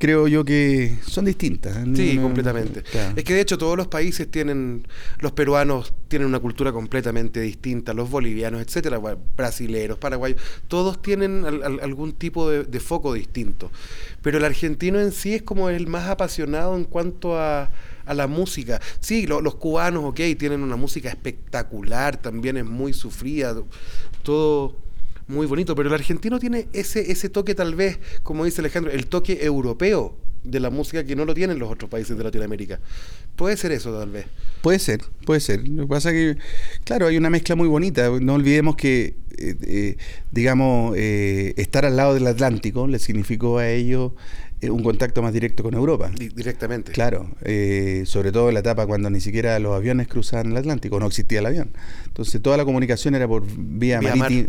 creo 0.00 0.28
yo 0.28 0.44
que 0.44 0.98
son 1.06 1.26
distintas. 1.26 1.76
¿eh? 1.76 1.84
Sí, 1.94 2.18
completamente. 2.18 2.82
Es 3.14 3.22
que 3.22 3.34
de 3.34 3.40
hecho 3.40 3.58
todos 3.58 3.76
los 3.76 3.86
países 3.86 4.30
tienen, 4.30 4.86
los 5.18 5.32
peruanos 5.32 5.92
tienen 6.08 6.26
una 6.26 6.40
cultura 6.40 6.72
completamente 6.72 7.40
distinta, 7.40 7.92
los 7.92 8.10
bolivianos, 8.10 8.62
etcétera, 8.62 8.98
brasileros, 9.36 9.98
paraguayos, 9.98 10.40
todos 10.68 11.02
tienen 11.02 11.44
algún 11.44 12.14
tipo 12.14 12.48
de, 12.48 12.80
foco 12.80 13.12
distinto. 13.12 13.70
Pero 14.22 14.38
el 14.38 14.44
argentino 14.44 14.98
en 14.98 15.12
sí 15.12 15.34
es 15.34 15.42
como 15.42 15.68
el 15.68 15.86
más 15.86 16.08
apasionado 16.08 16.76
en 16.76 16.84
cuanto 16.84 17.38
a, 17.38 17.70
a 18.06 18.14
la 18.14 18.26
música. 18.26 18.80
Sí, 19.00 19.26
los 19.26 19.54
cubanos, 19.56 20.04
ok, 20.04 20.20
tienen 20.38 20.62
una 20.62 20.76
música 20.76 21.10
espectacular, 21.10 22.16
también 22.16 22.56
es 22.56 22.64
muy 22.64 22.94
sufrida, 22.94 23.54
todo 24.22 24.76
muy 25.30 25.46
bonito, 25.46 25.74
pero 25.74 25.88
el 25.88 25.94
argentino 25.94 26.38
tiene 26.38 26.68
ese, 26.72 27.10
ese 27.10 27.28
toque 27.28 27.54
tal 27.54 27.74
vez, 27.74 27.98
como 28.22 28.44
dice 28.44 28.60
Alejandro, 28.60 28.92
el 28.92 29.06
toque 29.06 29.44
europeo 29.44 30.16
de 30.44 30.60
la 30.60 30.70
música 30.70 31.04
que 31.04 31.14
no 31.16 31.24
lo 31.24 31.34
tienen 31.34 31.58
los 31.58 31.70
otros 31.70 31.90
países 31.90 32.16
de 32.16 32.24
Latinoamérica. 32.24 32.80
Puede 33.36 33.56
ser 33.56 33.72
eso 33.72 33.96
tal 33.96 34.10
vez. 34.10 34.26
Puede 34.62 34.78
ser, 34.78 35.00
puede 35.24 35.40
ser. 35.40 35.66
Lo 35.68 35.84
que 35.84 35.88
pasa 35.88 36.10
es 36.10 36.14
que, 36.14 36.42
claro, 36.84 37.06
hay 37.06 37.16
una 37.16 37.30
mezcla 37.30 37.56
muy 37.56 37.68
bonita. 37.68 38.08
No 38.20 38.34
olvidemos 38.34 38.76
que, 38.76 39.14
eh, 39.38 39.56
eh, 39.62 39.96
digamos, 40.30 40.96
eh, 40.96 41.54
estar 41.56 41.84
al 41.84 41.96
lado 41.96 42.14
del 42.14 42.26
Atlántico 42.26 42.86
le 42.86 42.98
significó 42.98 43.58
a 43.58 43.68
ellos 43.68 44.12
un 44.68 44.82
contacto 44.82 45.22
más 45.22 45.32
directo 45.32 45.62
con 45.62 45.74
Europa. 45.74 46.10
directamente. 46.14 46.92
Claro, 46.92 47.30
eh, 47.42 48.02
sobre 48.06 48.30
todo 48.32 48.48
en 48.48 48.54
la 48.54 48.60
etapa 48.60 48.86
cuando 48.86 49.08
ni 49.08 49.20
siquiera 49.20 49.58
los 49.58 49.74
aviones 49.74 50.08
cruzaban 50.08 50.50
el 50.50 50.56
Atlántico, 50.56 51.00
no 51.00 51.06
existía 51.06 51.38
el 51.38 51.46
avión. 51.46 51.70
Entonces 52.06 52.42
toda 52.42 52.56
la 52.56 52.64
comunicación 52.64 53.14
era 53.14 53.26
por 53.26 53.44
vía, 53.56 54.00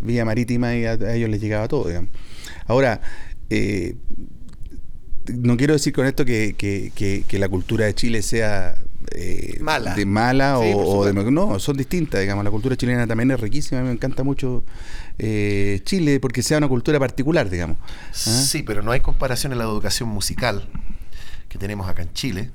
vía, 0.02 0.26
marítima 0.26 0.76
y 0.76 0.86
a, 0.86 0.94
ellos 1.16 1.30
les 1.30 1.40
llegaba 1.40 1.68
todo. 1.68 1.88
Digamos. 1.88 2.10
Ahora, 2.66 3.02
eh, 3.50 3.96
no 5.34 5.58
quiero 5.58 5.74
decir 5.74 5.94
con 5.94 6.06
esto 6.06 6.26
que, 6.26 6.56
que, 6.58 7.40
la 7.40 7.50
cultura 7.50 7.86
de 7.86 7.96
Chile 7.96 8.22
sea 8.22 8.76
eh, 9.16 9.58
mala, 9.62 9.96
de 9.96 10.06
mala 10.06 10.60
o, 10.60 11.06
de 11.06 11.14
no, 11.14 11.60
son 11.60 11.78
distintas, 11.78 12.22
digamos. 12.22 12.44
La 12.44 12.52
cultura 12.52 12.76
chilena 12.76 13.08
también 13.08 13.32
es 13.32 13.40
riquísima, 13.40 13.80
a 13.80 13.84
mí 13.84 13.90
me 13.90 13.94
encanta 13.94 14.24
mucho 14.24 14.64
eh, 15.18 15.82
Chile 15.84 16.20
porque 16.20 16.44
sea 16.44 16.58
una 16.58 16.68
cultura 16.68 17.00
particular, 17.00 17.50
digamos. 17.50 17.78
¿Ah? 17.82 18.14
Sí, 18.14 18.64
pero 18.64 18.82
no 18.82 18.92
hay 18.92 19.00
comparación 19.00 19.52
en 19.52 19.60
la 19.60 19.66
educación 19.66 20.10
musical 20.10 20.68
que 21.50 21.58
tenemos 21.58 21.88
acá 21.90 22.02
en 22.02 22.14
Chile 22.14 22.52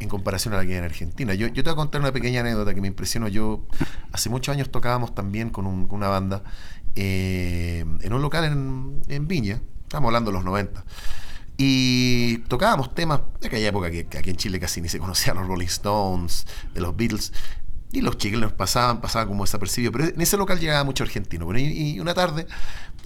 en 0.00 0.08
comparación 0.08 0.54
a 0.54 0.58
la 0.58 0.64
que 0.64 0.72
hay 0.72 0.78
en 0.78 0.84
Argentina. 0.84 1.34
Yo, 1.34 1.48
yo 1.48 1.62
te 1.64 1.70
voy 1.70 1.72
a 1.72 1.76
contar 1.76 2.00
una 2.00 2.12
pequeña 2.12 2.40
anécdota 2.40 2.72
que 2.72 2.80
me 2.80 2.86
impresionó. 2.86 3.26
Yo 3.28 3.66
hace 4.12 4.30
muchos 4.30 4.54
años 4.54 4.70
tocábamos 4.70 5.14
también 5.14 5.50
con, 5.50 5.66
una 5.66 6.08
banda 6.08 6.44
eh, 6.94 7.84
en 8.00 8.12
un 8.12 8.22
local 8.22 8.44
en, 8.44 9.02
en 9.08 9.26
Viña, 9.26 9.60
estamos 9.82 10.08
hablando 10.08 10.30
de 10.30 10.36
los 10.36 10.44
90. 10.44 10.84
Y 11.60 12.38
tocábamos 12.46 12.94
temas 12.94 13.20
de 13.40 13.48
aquella 13.48 13.68
época 13.68 13.90
que, 13.90 14.06
aquí 14.16 14.30
en 14.30 14.36
Chile 14.36 14.60
casi 14.60 14.80
ni 14.80 14.88
se 14.88 15.00
conocían 15.00 15.36
los 15.36 15.48
Rolling 15.48 15.66
Stones, 15.66 16.46
de 16.72 16.80
los 16.80 16.96
Beatles. 16.96 17.32
Y 17.90 18.00
los 18.00 18.16
chilenos 18.16 18.52
pasaban, 18.52 19.00
pasaban 19.00 19.26
como 19.26 19.42
desapercibidos. 19.42 19.92
Pero 19.92 20.14
en 20.14 20.20
ese 20.20 20.36
local 20.36 20.60
llegaba 20.60 20.84
mucho 20.84 21.02
argentino. 21.02 21.52
y, 21.58 21.98
una 21.98 22.14
tarde 22.14 22.46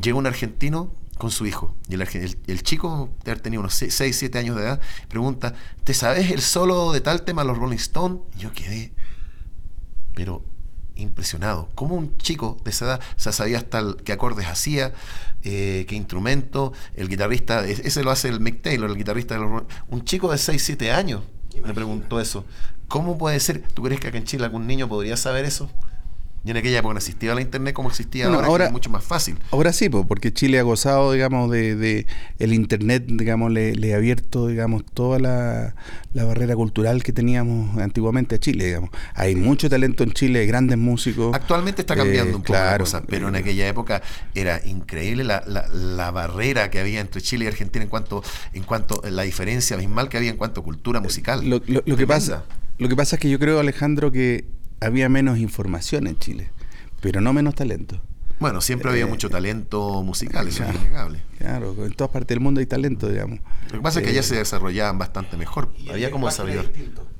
llegó 0.02 0.18
un 0.18 0.26
argentino 0.26 0.92
con 1.16 1.30
su 1.30 1.46
hijo. 1.46 1.74
Y 1.88 1.94
el, 1.94 2.02
el, 2.46 2.62
chico, 2.62 3.08
de 3.24 3.30
haber 3.30 3.42
tenido 3.42 3.60
unos 3.60 3.74
6, 3.74 4.14
7 4.14 4.38
años 4.38 4.56
de 4.56 4.62
edad, 4.62 4.80
pregunta, 5.08 5.54
¿te 5.84 5.94
sabes 5.94 6.30
el 6.30 6.42
solo 6.42 6.92
de 6.92 7.00
tal 7.00 7.22
tema, 7.22 7.44
los 7.44 7.56
Rolling 7.56 7.76
Stones? 7.76 8.20
Y 8.36 8.40
yo 8.40 8.52
quedé, 8.52 8.92
pero 10.14 10.44
impresionado. 10.96 11.68
Como 11.74 11.94
un 11.94 12.16
chico 12.18 12.58
de 12.64 12.70
esa 12.70 12.84
edad 12.84 13.00
o 13.16 13.32
sabía 13.32 13.58
hasta 13.58 13.82
qué 14.04 14.12
acordes 14.12 14.46
hacía, 14.46 14.92
eh, 15.44 15.84
qué 15.88 15.94
instrumento, 15.94 16.72
el 16.94 17.08
guitarrista, 17.08 17.66
ese 17.66 18.02
lo 18.02 18.10
hace 18.10 18.28
el 18.28 18.40
Mick 18.40 18.62
Taylor, 18.62 18.90
el 18.90 18.96
guitarrista 18.96 19.34
de 19.34 19.40
los... 19.40 19.62
Un 19.88 20.04
chico 20.04 20.30
de 20.30 20.38
6, 20.38 20.62
7 20.62 20.92
años 20.92 21.22
me 21.60 21.74
preguntó 21.74 22.20
eso. 22.20 22.44
¿Cómo 22.88 23.18
puede 23.18 23.40
ser? 23.40 23.62
¿Tú 23.62 23.82
crees 23.82 24.00
que 24.00 24.08
acá 24.08 24.18
en 24.18 24.24
Chile 24.24 24.44
algún 24.44 24.66
niño 24.66 24.88
podría 24.88 25.16
saber 25.16 25.44
eso? 25.44 25.70
Y 26.44 26.50
en 26.50 26.56
aquella 26.56 26.80
época 26.80 26.94
no 26.94 26.98
existía 26.98 27.34
la 27.36 27.40
internet 27.40 27.72
como 27.72 27.88
existía 27.88 28.26
ahora, 28.26 28.66
es 28.66 28.72
mucho 28.72 28.90
más 28.90 29.04
fácil. 29.04 29.36
Ahora 29.52 29.72
sí, 29.72 29.88
porque 29.88 30.32
Chile 30.32 30.58
ha 30.58 30.62
gozado, 30.62 31.12
digamos, 31.12 31.48
de, 31.50 32.06
el 32.40 32.52
internet, 32.52 33.04
digamos, 33.06 33.52
le, 33.52 33.94
ha 33.94 33.96
abierto, 33.96 34.48
digamos, 34.48 34.84
toda 34.84 35.20
la, 35.20 35.74
barrera 36.12 36.56
cultural 36.56 37.04
que 37.04 37.12
teníamos 37.12 37.78
antiguamente 37.78 38.34
a 38.34 38.38
Chile, 38.38 38.66
digamos. 38.66 38.90
Hay 39.14 39.36
mucho 39.36 39.70
talento 39.70 40.02
en 40.02 40.12
Chile, 40.12 40.44
grandes 40.46 40.78
músicos. 40.78 41.32
Actualmente 41.32 41.82
está 41.82 41.94
cambiando 41.94 42.32
eh, 42.32 42.36
un 42.36 42.42
poco 42.42 42.54
la 42.54 42.78
cosa, 42.78 43.02
pero 43.06 43.28
en 43.28 43.36
aquella 43.36 43.68
época 43.68 44.02
era 44.34 44.60
increíble 44.64 45.22
la, 45.22 45.44
la, 45.46 46.10
barrera 46.10 46.70
que 46.70 46.80
había 46.80 47.00
entre 47.00 47.22
Chile 47.22 47.44
y 47.44 47.48
Argentina 47.48 47.84
en 47.84 47.88
cuanto, 47.88 48.22
en 48.52 48.64
cuanto 48.64 49.00
la 49.08 49.22
diferencia 49.22 49.76
abismal 49.76 50.08
que 50.08 50.16
había 50.16 50.30
en 50.30 50.36
cuanto 50.36 50.60
a 50.60 50.64
cultura 50.64 51.00
musical. 51.00 51.48
Lo, 51.48 51.62
lo 51.66 51.96
que 51.96 52.06
pasa, 52.06 52.44
lo 52.78 52.88
que 52.88 52.96
pasa 52.96 53.16
es 53.16 53.20
que 53.20 53.30
yo 53.30 53.38
creo, 53.38 53.60
Alejandro, 53.60 54.10
que 54.10 54.44
había 54.84 55.08
menos 55.08 55.38
información 55.38 56.06
en 56.06 56.18
Chile, 56.18 56.50
pero 57.00 57.20
no 57.20 57.32
menos 57.32 57.54
talento. 57.54 58.00
Bueno, 58.42 58.60
siempre 58.60 58.90
había 58.90 59.04
eh, 59.04 59.06
mucho 59.06 59.30
talento 59.30 60.02
musical, 60.02 60.48
eso 60.48 60.64
es 60.64 60.74
innegable. 60.74 61.22
Claro, 61.38 61.76
en 61.86 61.92
todas 61.92 62.10
partes 62.10 62.34
del 62.34 62.40
mundo 62.40 62.58
hay 62.58 62.66
talento, 62.66 63.08
digamos. 63.08 63.38
Lo 63.70 63.78
que 63.78 63.80
pasa 63.80 64.00
es 64.00 64.04
que 64.04 64.10
allá 64.10 64.20
eh, 64.20 64.24
se 64.24 64.36
desarrollaban 64.36 64.98
bastante 64.98 65.36
mejor. 65.36 65.72
había 65.88 66.10
como 66.10 66.26
desarrollar. 66.26 66.70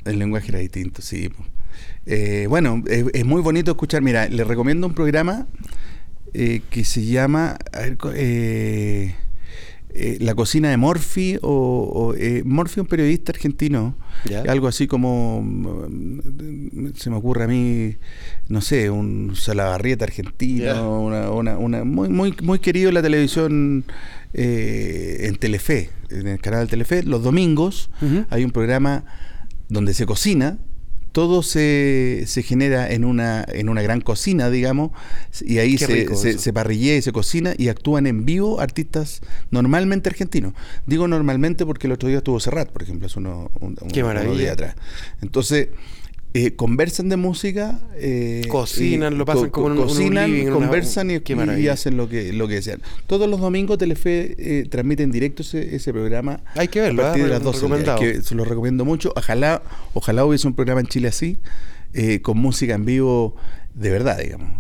El 0.05 0.19
lenguaje 0.19 0.49
era 0.49 0.59
distinto, 0.59 1.01
sí. 1.01 1.31
Eh, 2.07 2.47
bueno, 2.49 2.83
es, 2.89 3.25
muy 3.25 3.41
bonito 3.41 3.71
escuchar. 3.71 4.03
Mira, 4.03 4.29
le 4.29 4.43
recomiendo 4.43 4.85
un 4.87 4.95
programa 4.95 5.47
que 6.33 6.85
se 6.85 7.05
llama. 7.05 7.57
Eh, 9.95 10.17
la 10.21 10.35
cocina 10.35 10.71
de 10.71 10.79
Morphy 10.79 11.39
o, 11.43 12.15
eh, 12.17 12.43
Morphy 12.47 12.81
un 12.81 12.87
periodista 12.87 13.31
argentino 13.33 13.95
algo 14.49 14.67
así 14.67 14.87
como 14.87 15.43
mm, 15.43 16.93
se 16.97 17.11
me 17.11 17.17
ocurre 17.17 17.45
a 17.45 17.47
mí 17.47 17.97
no 18.49 18.63
sé 18.63 18.89
un 18.89 19.37
Salabarrieta 19.37 20.07
argentino 20.07 21.03
una, 21.03 21.59
una, 21.59 21.85
muy 21.85 22.09
muy 22.09 22.35
muy 22.43 22.59
querido 22.59 22.89
en 22.89 22.95
la 22.95 23.03
televisión 23.03 23.85
eh, 24.33 25.27
en 25.29 25.37
Telefe 25.37 25.91
en 26.09 26.27
el 26.27 26.41
canal 26.41 26.61
de 26.65 26.71
Telefe 26.71 27.03
los 27.03 27.23
domingos 27.23 27.91
hay 28.31 28.45
un 28.45 28.51
programa 28.51 29.05
donde 29.69 29.93
se 29.93 30.07
cocina 30.07 30.57
todo 31.13 31.43
se, 31.43 32.25
se, 32.27 32.43
genera 32.43 32.91
en 32.91 33.05
una, 33.05 33.45
en 33.47 33.69
una 33.69 33.83
gran 33.83 34.01
cocina, 34.01 34.51
digamos, 34.51 34.91
y 35.41 35.59
ahí 35.59 35.79
se, 35.79 36.39
se, 36.39 36.53
parrillea 36.53 36.97
y 36.97 37.03
se 37.03 37.13
cocina 37.13 37.55
y 37.57 37.69
actúan 37.69 38.07
en 38.07 38.25
vivo 38.25 38.61
artistas 38.61 39.21
normalmente 39.51 40.09
argentinos. 40.09 40.55
Digo 40.87 41.07
normalmente 41.09 41.67
porque 41.67 41.87
el 41.87 41.93
otro 41.93 42.09
día 42.09 42.19
estuvo 42.19 42.41
Serrat, 42.41 42.71
por 42.71 42.83
ejemplo, 42.83 43.07
es 43.07 43.17
uno, 43.17 43.51
un, 43.61 43.77
Qué 43.93 44.03
maravilla. 44.03 44.53
atrás. 44.53 44.75
Entonces, 45.21 45.69
eh, 46.35 46.55
conversan 46.55 47.11
de 47.11 47.17
música, 47.19 47.79
eh, 47.97 48.47
cocinan, 48.49 49.19
lo 49.19 49.27
pasan 49.27 49.51
como 49.51 49.75
cocinan, 49.77 50.49
conversan 50.51 51.11
y, 51.11 51.69
hacen 51.69 51.99
lo 51.99 52.09
que 52.09 52.33
lo 52.33 52.49
que 52.49 52.55
desean. 52.55 52.81
Todos 53.07 53.29
los 53.29 53.39
domingos 53.39 53.77
Telefe 53.77 54.35
eh, 54.39 54.67
transmite 54.67 55.03
en 55.03 55.13
directo 55.13 55.43
ese, 55.43 55.93
programa. 55.93 56.41
Hay 56.55 56.69
que 56.69 56.81
verlo, 56.81 57.03
a 57.03 57.07
partir 57.09 57.25
de 57.25 57.31
las 57.31 57.43
12 57.43 57.67
que 57.99 58.23
se 58.23 58.35
lo 58.35 58.47
recomiendo 58.47 58.87
mucho. 58.87 59.13
Ojalá, 59.15 59.63
ojalá 59.93 60.25
hubiese 60.25 60.47
un 60.47 60.55
programa 60.55 60.81
en 60.81 60.87
Chile 60.87 61.09
así, 61.09 61.37
con 62.23 62.39
música 62.39 62.75
en 62.75 62.85
vivo 62.85 63.37
de 63.75 63.91
verdad, 63.91 64.19
digamos. 64.19 64.51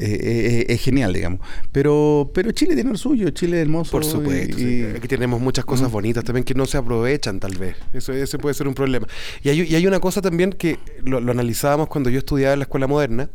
Eh, 0.00 0.18
eh, 0.22 0.66
es 0.68 0.80
genial, 0.80 1.12
digamos. 1.12 1.40
Pero, 1.72 2.30
pero 2.32 2.52
Chile 2.52 2.74
tiene 2.74 2.90
lo 2.90 2.96
suyo, 2.96 3.30
Chile 3.30 3.56
es 3.56 3.62
hermoso. 3.62 3.90
Por 3.90 4.04
supuesto. 4.04 4.56
Aquí 4.96 5.08
tenemos 5.08 5.40
muchas 5.40 5.64
cosas 5.64 5.90
bonitas 5.90 6.22
también 6.22 6.44
que 6.44 6.54
no 6.54 6.66
se 6.66 6.78
aprovechan, 6.78 7.40
tal 7.40 7.56
vez. 7.56 7.76
Eso 7.92 8.12
ese 8.12 8.38
puede 8.38 8.54
ser 8.54 8.68
un 8.68 8.74
problema. 8.74 9.08
Y 9.42 9.48
hay, 9.48 9.62
y 9.62 9.74
hay 9.74 9.86
una 9.86 9.98
cosa 9.98 10.22
también 10.22 10.52
que 10.52 10.78
lo, 11.02 11.18
analizábamos 11.18 11.88
cuando 11.88 12.10
yo 12.10 12.18
estudiaba 12.18 12.52
en 12.52 12.60
la 12.60 12.64
escuela 12.64 12.86
moderna, 12.86 13.28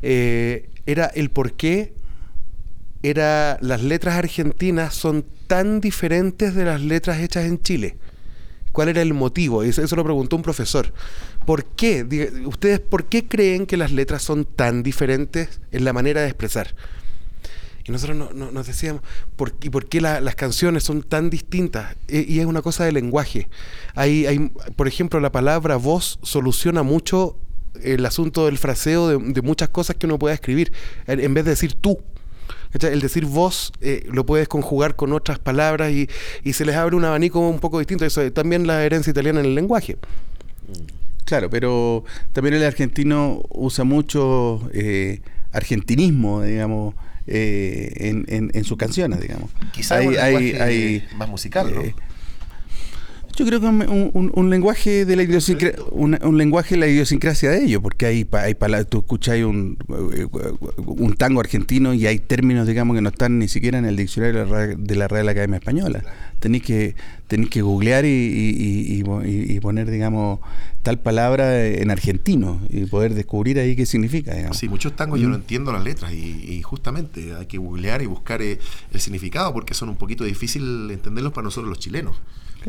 eh, 0.00 0.70
era 0.86 1.06
el 1.06 1.30
por 1.30 1.52
qué 1.52 1.92
era, 3.02 3.58
las 3.60 3.82
letras 3.82 4.16
argentinas 4.16 4.94
son 4.94 5.26
tan 5.46 5.80
diferentes 5.80 6.54
de 6.54 6.64
las 6.64 6.80
letras 6.80 7.20
hechas 7.20 7.44
en 7.44 7.60
Chile. 7.60 7.96
¿Cuál 8.72 8.88
era 8.88 9.02
el 9.02 9.12
motivo? 9.12 9.62
Eso, 9.62 9.82
eso 9.82 9.94
lo 9.94 10.04
preguntó 10.04 10.36
un 10.36 10.42
profesor. 10.42 10.92
¿Por 11.48 11.64
qué? 11.64 12.04
¿Ustedes 12.44 12.78
por 12.78 13.06
qué 13.06 13.26
creen 13.26 13.64
que 13.64 13.78
las 13.78 13.90
letras 13.90 14.22
son 14.22 14.44
tan 14.44 14.82
diferentes 14.82 15.62
en 15.72 15.82
la 15.86 15.94
manera 15.94 16.20
de 16.20 16.26
expresar? 16.26 16.74
Y 17.86 17.90
nosotros 17.90 18.34
nos 18.34 18.66
decíamos, 18.66 19.00
¿por, 19.34 19.54
¿y 19.62 19.70
por 19.70 19.86
qué 19.86 20.02
las 20.02 20.34
canciones 20.34 20.84
son 20.84 21.02
tan 21.02 21.30
distintas? 21.30 21.96
E, 22.06 22.22
y 22.28 22.40
es 22.40 22.44
una 22.44 22.60
cosa 22.60 22.84
de 22.84 22.92
lenguaje. 22.92 23.48
Hay, 23.94 24.26
hay, 24.26 24.50
por 24.76 24.88
ejemplo, 24.88 25.20
la 25.20 25.32
palabra 25.32 25.76
voz 25.76 26.18
soluciona 26.22 26.82
mucho 26.82 27.38
el 27.82 28.04
asunto 28.04 28.44
del 28.44 28.58
fraseo 28.58 29.18
de, 29.18 29.40
muchas 29.40 29.70
cosas 29.70 29.96
que 29.96 30.04
uno 30.04 30.18
pueda 30.18 30.34
escribir, 30.34 30.70
en, 31.06 31.32
vez 31.32 31.46
de 31.46 31.52
decir 31.52 31.72
tú. 31.72 31.98
El 32.78 33.00
decir 33.00 33.24
voz 33.24 33.72
eh, 33.80 34.06
lo 34.12 34.26
puedes 34.26 34.48
conjugar 34.48 34.96
con 34.96 35.14
otras 35.14 35.38
palabras 35.38 35.92
y, 35.92 36.10
y, 36.44 36.52
se 36.52 36.66
les 36.66 36.76
abre 36.76 36.94
un 36.94 37.06
abanico 37.06 37.40
un 37.40 37.58
poco 37.58 37.78
distinto. 37.78 38.04
Eso 38.04 38.30
también 38.32 38.66
la 38.66 38.84
herencia 38.84 39.12
italiana 39.12 39.40
en 39.40 39.46
el 39.46 39.54
lenguaje. 39.54 39.96
Claro, 41.28 41.50
pero 41.50 42.04
también 42.32 42.54
el 42.54 42.64
argentino 42.64 43.42
usa 43.50 43.84
mucho 43.84 44.66
eh, 44.72 45.20
argentinismo, 45.52 46.42
digamos, 46.42 46.94
eh, 47.26 47.92
en, 47.96 48.50
en, 48.54 48.64
sus 48.64 48.78
canciones, 48.78 49.20
digamos. 49.20 49.50
Quizás 49.72 49.98
hay, 49.98 50.16
hay, 50.16 51.06
más 51.16 51.28
musical, 51.28 51.70
¿no? 51.74 51.82
Yo 53.38 53.46
creo 53.46 53.60
que 53.60 53.66
un, 53.66 54.32
un, 54.34 54.50
lenguaje 54.50 55.04
de 55.04 55.14
la 55.14 55.22
idiosincrasia, 55.22 55.80
un, 55.92 56.36
lenguaje 56.36 56.74
de 56.74 56.80
la 56.80 56.86
idiosincrasia 56.88 57.50
de 57.50 57.64
ellos, 57.64 57.80
porque 57.80 58.06
hay, 58.06 58.28
hay 58.32 58.54
tú 58.88 58.98
escuchas 58.98 59.38
un, 59.44 59.78
un 60.76 61.14
tango 61.14 61.40
argentino 61.40 61.94
y 61.94 62.06
hay 62.06 62.18
términos, 62.18 62.66
digamos, 62.66 62.96
que 62.96 63.00
no 63.00 63.10
están 63.10 63.38
ni 63.38 63.46
siquiera 63.46 63.78
en 63.78 63.84
el 63.84 63.96
diccionario 63.96 64.44
de 64.76 64.96
la 64.96 65.06
Real 65.06 65.28
Academia 65.28 65.58
Española 65.58 66.02
tenéis 66.38 66.62
que, 66.62 66.94
tenéis 67.26 67.50
que 67.50 67.62
googlear 67.62 68.04
y, 68.06 69.02
poner, 69.60 69.90
digamos, 69.90 70.40
tal 70.82 71.00
palabra 71.00 71.64
en 71.66 71.90
argentino 71.90 72.60
y 72.68 72.86
poder 72.86 73.14
descubrir 73.14 73.58
ahí 73.58 73.76
qué 73.76 73.86
significa. 73.86 74.52
Sí, 74.52 74.68
muchos 74.68 74.94
tangos 74.94 75.20
yo 75.20 75.28
no 75.28 75.36
mm. 75.36 75.40
entiendo 75.40 75.72
las 75.72 75.84
letras 75.84 76.12
y, 76.12 76.62
justamente 76.62 77.34
hay 77.34 77.46
que 77.46 77.56
googlear 77.58 78.02
y 78.02 78.06
buscar 78.06 78.42
eh, 78.42 78.58
el 78.92 79.00
significado 79.00 79.52
porque 79.54 79.74
son 79.74 79.88
un 79.88 79.96
poquito 79.96 80.24
difícil 80.24 80.90
entenderlos 80.90 81.32
para 81.32 81.44
nosotros 81.44 81.68
los 81.68 81.78
chilenos. 81.78 82.16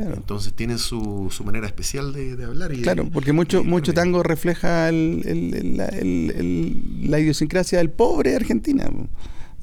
Entonces 0.02 0.54
tienen 0.54 0.78
su, 0.78 1.28
su 1.32 1.44
manera 1.44 1.68
especial 1.68 2.14
de, 2.14 2.44
hablar. 2.44 2.74
Y 2.74 2.82
claro, 2.82 3.10
porque 3.12 3.34
mucho, 3.34 3.64
mucho 3.64 3.94
tango 3.94 4.24
refleja 4.24 4.92
la, 4.92 5.90
idiosincrasia 7.20 7.80
del 7.80 7.90
pobre 7.90 8.36
Argentina. 8.36 8.90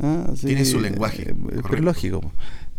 Ah, 0.01 0.33
Tiene 0.40 0.64
su 0.64 0.81
lenguaje. 0.81 1.31
Eh, 1.31 1.35
pero 1.68 1.83
lógico. 1.83 2.33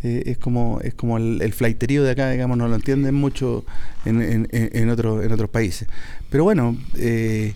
Eh, 0.03 0.23
es 0.27 0.37
como 0.37 0.79
es 0.83 0.93
como 0.93 1.17
el, 1.17 1.41
el, 1.41 1.53
flaiterío 1.53 2.03
de 2.03 2.11
acá, 2.11 2.29
digamos, 2.29 2.55
no 2.55 2.67
lo 2.67 2.75
entienden 2.75 3.15
mucho 3.15 3.65
en, 4.05 4.21
en, 4.21 4.47
en, 4.51 4.89
otro, 4.89 5.23
en 5.23 5.31
otros 5.31 5.49
países. 5.49 5.87
Pero 6.29 6.43
bueno, 6.43 6.77
eh, 6.95 7.55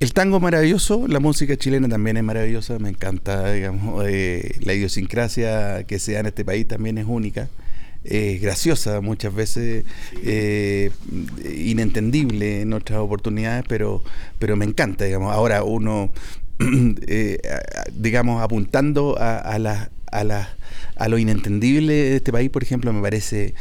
el 0.00 0.14
tango 0.14 0.38
es 0.38 0.42
maravilloso, 0.42 1.06
la 1.06 1.20
música 1.20 1.56
chilena 1.58 1.86
también 1.86 2.16
es 2.16 2.24
maravillosa, 2.24 2.78
me 2.78 2.88
encanta, 2.88 3.52
digamos, 3.52 4.02
eh, 4.08 4.56
la 4.60 4.72
idiosincrasia 4.72 5.84
que 5.84 5.98
se 5.98 6.14
da 6.14 6.20
en 6.20 6.26
este 6.26 6.42
país 6.42 6.66
también 6.66 6.96
es 6.96 7.04
única. 7.06 7.50
Es 8.02 8.40
graciosa 8.40 9.00
muchas 9.00 9.34
veces, 9.34 9.84
inentendible 11.54 12.62
en 12.62 12.72
otras 12.72 12.98
oportunidades, 12.98 13.64
pero, 13.68 14.02
pero 14.38 14.56
me 14.56 14.64
encanta, 14.64 15.04
digamos. 15.04 15.34
Ahora 15.34 15.64
uno, 15.64 16.10
digamos, 17.92 18.42
apuntando 18.42 19.18
a, 19.18 19.38
a 19.38 19.58
las 19.58 19.90
a, 20.10 20.24
la, 20.24 20.48
a 20.96 21.08
lo 21.08 21.18
inentendible 21.18 21.92
de 21.92 22.16
este 22.16 22.32
país, 22.32 22.50
por 22.50 22.62
ejemplo, 22.62 22.92
me 22.92 23.00
parece 23.00 23.54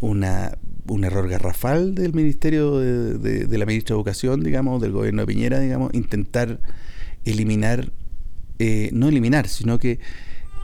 una, 0.00 0.56
un 0.86 1.04
error 1.04 1.28
garrafal 1.28 1.94
del 1.94 2.12
Ministerio 2.12 2.78
de, 2.78 3.46
de, 3.46 3.58
la 3.58 3.66
Ministra 3.66 3.94
de 3.94 3.98
Educación, 3.98 4.42
digamos, 4.42 4.80
del 4.80 4.92
gobierno 4.92 5.22
de 5.22 5.26
Piñera, 5.26 5.60
digamos, 5.60 5.94
intentar 5.94 6.60
eliminar, 7.24 7.90
eh, 8.58 8.90
no 8.92 9.08
eliminar, 9.08 9.48
sino 9.48 9.78
que 9.78 9.98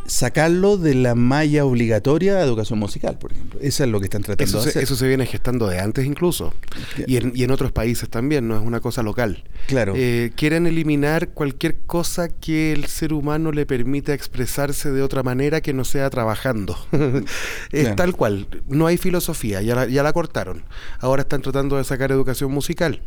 sacarlo 0.07 0.77
de 0.77 0.95
la 0.95 1.15
malla 1.15 1.65
obligatoria 1.65 2.35
de 2.35 2.43
educación 2.43 2.79
musical, 2.79 3.19
por 3.19 3.33
ejemplo. 3.33 3.61
Eso 3.61 3.85
es 3.85 3.91
lo 3.91 4.01
que 4.01 4.07
están 4.07 4.23
tratando 4.23 4.45
eso 4.45 4.63
de 4.63 4.71
hacer. 4.71 4.73
Se, 4.73 4.83
eso 4.83 4.97
se 4.97 5.09
viene 5.09 5.27
gestando 5.27 5.69
de 5.69 5.81
antes 5.81 6.07
incluso. 6.07 6.55
Y 7.07 7.17
en, 7.17 7.33
y 7.35 7.45
en, 7.45 7.51
otros 7.51 7.73
países 7.73 8.09
también, 8.09 8.49
no 8.49 8.57
es 8.57 8.63
una 8.63 8.81
cosa 8.81 9.03
local. 9.03 9.45
Claro. 9.67 9.95
Eh, 9.97 10.33
quieren 10.37 10.67
eliminar 10.67 11.31
cualquier 11.31 11.79
cosa 11.83 12.29
que 12.29 12.73
el 12.73 12.87
ser 12.87 13.13
humano 13.13 13.53
le 13.53 13.67
permita 13.67 14.15
expresarse 14.15 14.91
de 14.91 15.03
otra 15.03 15.23
manera 15.23 15.61
que 15.61 15.73
no 15.73 15.85
sea 15.85 16.11
trabajando. 16.11 16.77
es 17.73 17.95
tal 17.97 18.15
cual. 18.15 18.49
No 18.69 18.87
hay 18.87 18.97
filosofía, 18.97 19.63
ya 19.63 19.87
ya 19.87 20.03
la 20.03 20.13
cortaron. 20.13 20.65
Ahora 20.99 21.23
están 21.23 21.43
tratando 21.43 21.77
de 21.77 21.85
sacar 21.85 22.13
educación 22.13 22.53
musical. 22.53 23.03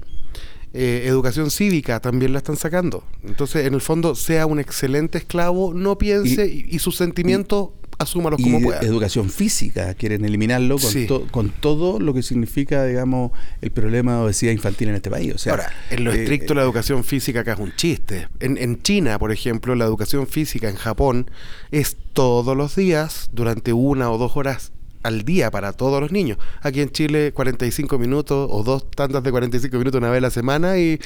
Eh, 0.78 1.08
educación 1.08 1.52
cívica 1.52 2.02
también 2.02 2.34
la 2.34 2.40
están 2.40 2.58
sacando. 2.58 3.06
Entonces, 3.26 3.66
en 3.66 3.74
el 3.76 3.80
fondo, 3.80 4.14
sea 4.14 4.46
un 4.46 4.60
excelente 4.60 5.18
esclavo, 5.18 5.74
no 5.74 5.98
piense 5.98 6.48
y, 6.48 6.80
sus 6.80 6.98
sentimientos 6.98 7.70
asúmalos 7.98 8.42
como 8.44 8.60
pueda. 8.60 8.82
Educación 8.82 9.30
física, 9.30 9.94
quieren 9.94 10.26
eliminarlo 10.26 10.76
con, 10.78 11.28
con 11.30 11.50
todo 11.50 11.98
lo 12.02 12.14
que 12.14 12.22
significa, 12.22 12.86
digamos, 12.86 13.32
el 13.62 13.72
problema 13.72 14.16
de 14.16 14.24
obesidad 14.24 14.52
infantil 14.52 14.90
en 14.90 14.96
este 14.96 15.10
país. 15.10 15.34
O 15.34 15.38
sea, 15.38 15.54
Ahora, 15.54 15.72
en 15.92 16.04
lo 16.04 16.12
eh, 16.12 16.24
estricto, 16.24 16.54
la 16.54 16.64
educación 16.64 17.06
física 17.06 17.40
acá 17.40 17.54
es 17.54 17.60
un 17.60 17.74
chiste. 17.78 18.28
En, 18.42 18.58
en 18.58 18.82
China, 18.82 19.18
por 19.18 19.32
ejemplo, 19.32 19.76
la 19.76 19.86
educación 19.86 20.28
física 20.28 20.68
en 20.68 20.76
Japón 20.76 21.32
es 21.72 21.96
todos 22.12 22.58
los 22.58 22.76
días 22.76 23.30
durante 23.32 23.72
una 23.72 24.12
o 24.12 24.18
dos 24.18 24.36
horas 24.36 24.74
al 25.06 25.24
día 25.24 25.52
para 25.52 25.72
todos 25.74 26.02
los 26.02 26.12
niños. 26.12 26.38
Aquí 26.62 26.82
en 26.82 26.90
Chile 26.90 27.32
45 27.32 28.00
minutos 28.00 28.50
o 28.52 28.64
dos 28.64 28.90
tantas 28.90 29.24
de 29.24 29.32
45 29.32 29.78
minutos 29.78 30.00
una 30.00 30.10
vez 30.10 30.18
a 30.18 30.22
la 30.22 30.30
semana 30.32 30.78
y 30.78 31.00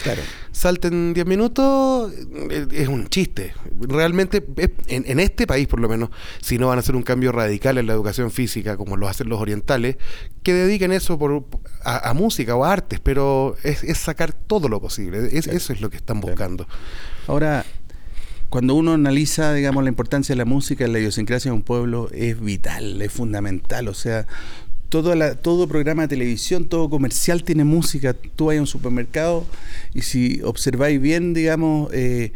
salten 0.51 1.13
10 1.13 1.27
minutos 1.27 2.11
eh, 2.49 2.67
es 2.71 2.87
un 2.87 3.09
chiste. 3.09 3.53
Realmente 3.81 4.45
en, 4.87 5.19
este 5.19 5.45
país 5.45 5.67
por 5.67 5.81
lo 5.81 5.89
menos, 5.89 6.09
si 6.41 6.57
no 6.57 6.67
van 6.67 6.77
a 6.77 6.79
hacer 6.79 6.95
un 6.95 7.03
cambio 7.03 7.31
radical 7.33 7.77
en 7.77 7.87
la 7.87 7.93
educación 7.93 8.31
física 8.31 8.77
como 8.77 8.95
lo 8.95 9.07
hacen 9.09 9.27
los 9.27 9.41
orientales, 9.41 9.97
que 10.43 10.53
dediquen 10.53 10.93
eso 10.93 11.19
por, 11.19 11.45
a, 11.83 12.13
música 12.13 12.55
o 12.55 12.63
a 12.63 12.71
artes, 12.71 13.01
pero 13.01 13.57
es, 13.63 13.97
sacar 13.97 14.31
todo 14.31 14.69
lo 14.69 14.79
posible. 14.79 15.29
Eso 15.33 15.73
es 15.73 15.81
lo 15.81 15.89
que 15.89 15.97
están 15.97 16.21
buscando. 16.21 16.67
Ahora, 17.27 17.65
cuando 18.49 18.73
uno 18.75 18.93
analiza, 18.93 19.53
digamos, 19.53 19.83
la 19.83 19.89
importancia 19.89 20.33
de 20.33 20.37
la 20.37 20.45
música 20.45 20.85
en 20.85 20.93
la 20.93 20.99
idiosincrasia 20.99 21.51
de 21.51 21.55
un 21.55 21.63
pueblo, 21.63 22.09
es 22.13 22.39
vital, 22.41 23.01
es 23.01 23.11
fundamental. 23.11 23.87
O 23.87 23.93
sea, 23.93 24.25
todo, 24.89 25.13
la, 25.13 25.35
todo 25.35 25.67
programa 25.67 26.03
de 26.03 26.07
televisión, 26.07 26.65
todo 26.65 26.89
comercial 26.89 27.43
tiene 27.43 27.63
música. 27.63 28.13
Tú 28.13 28.45
vas 28.45 28.57
a 28.57 28.61
un 28.61 28.67
supermercado 28.67 29.45
y 29.93 30.01
si 30.01 30.41
observáis 30.43 30.99
bien, 30.99 31.33
digamos, 31.33 31.93
eh, 31.93 32.33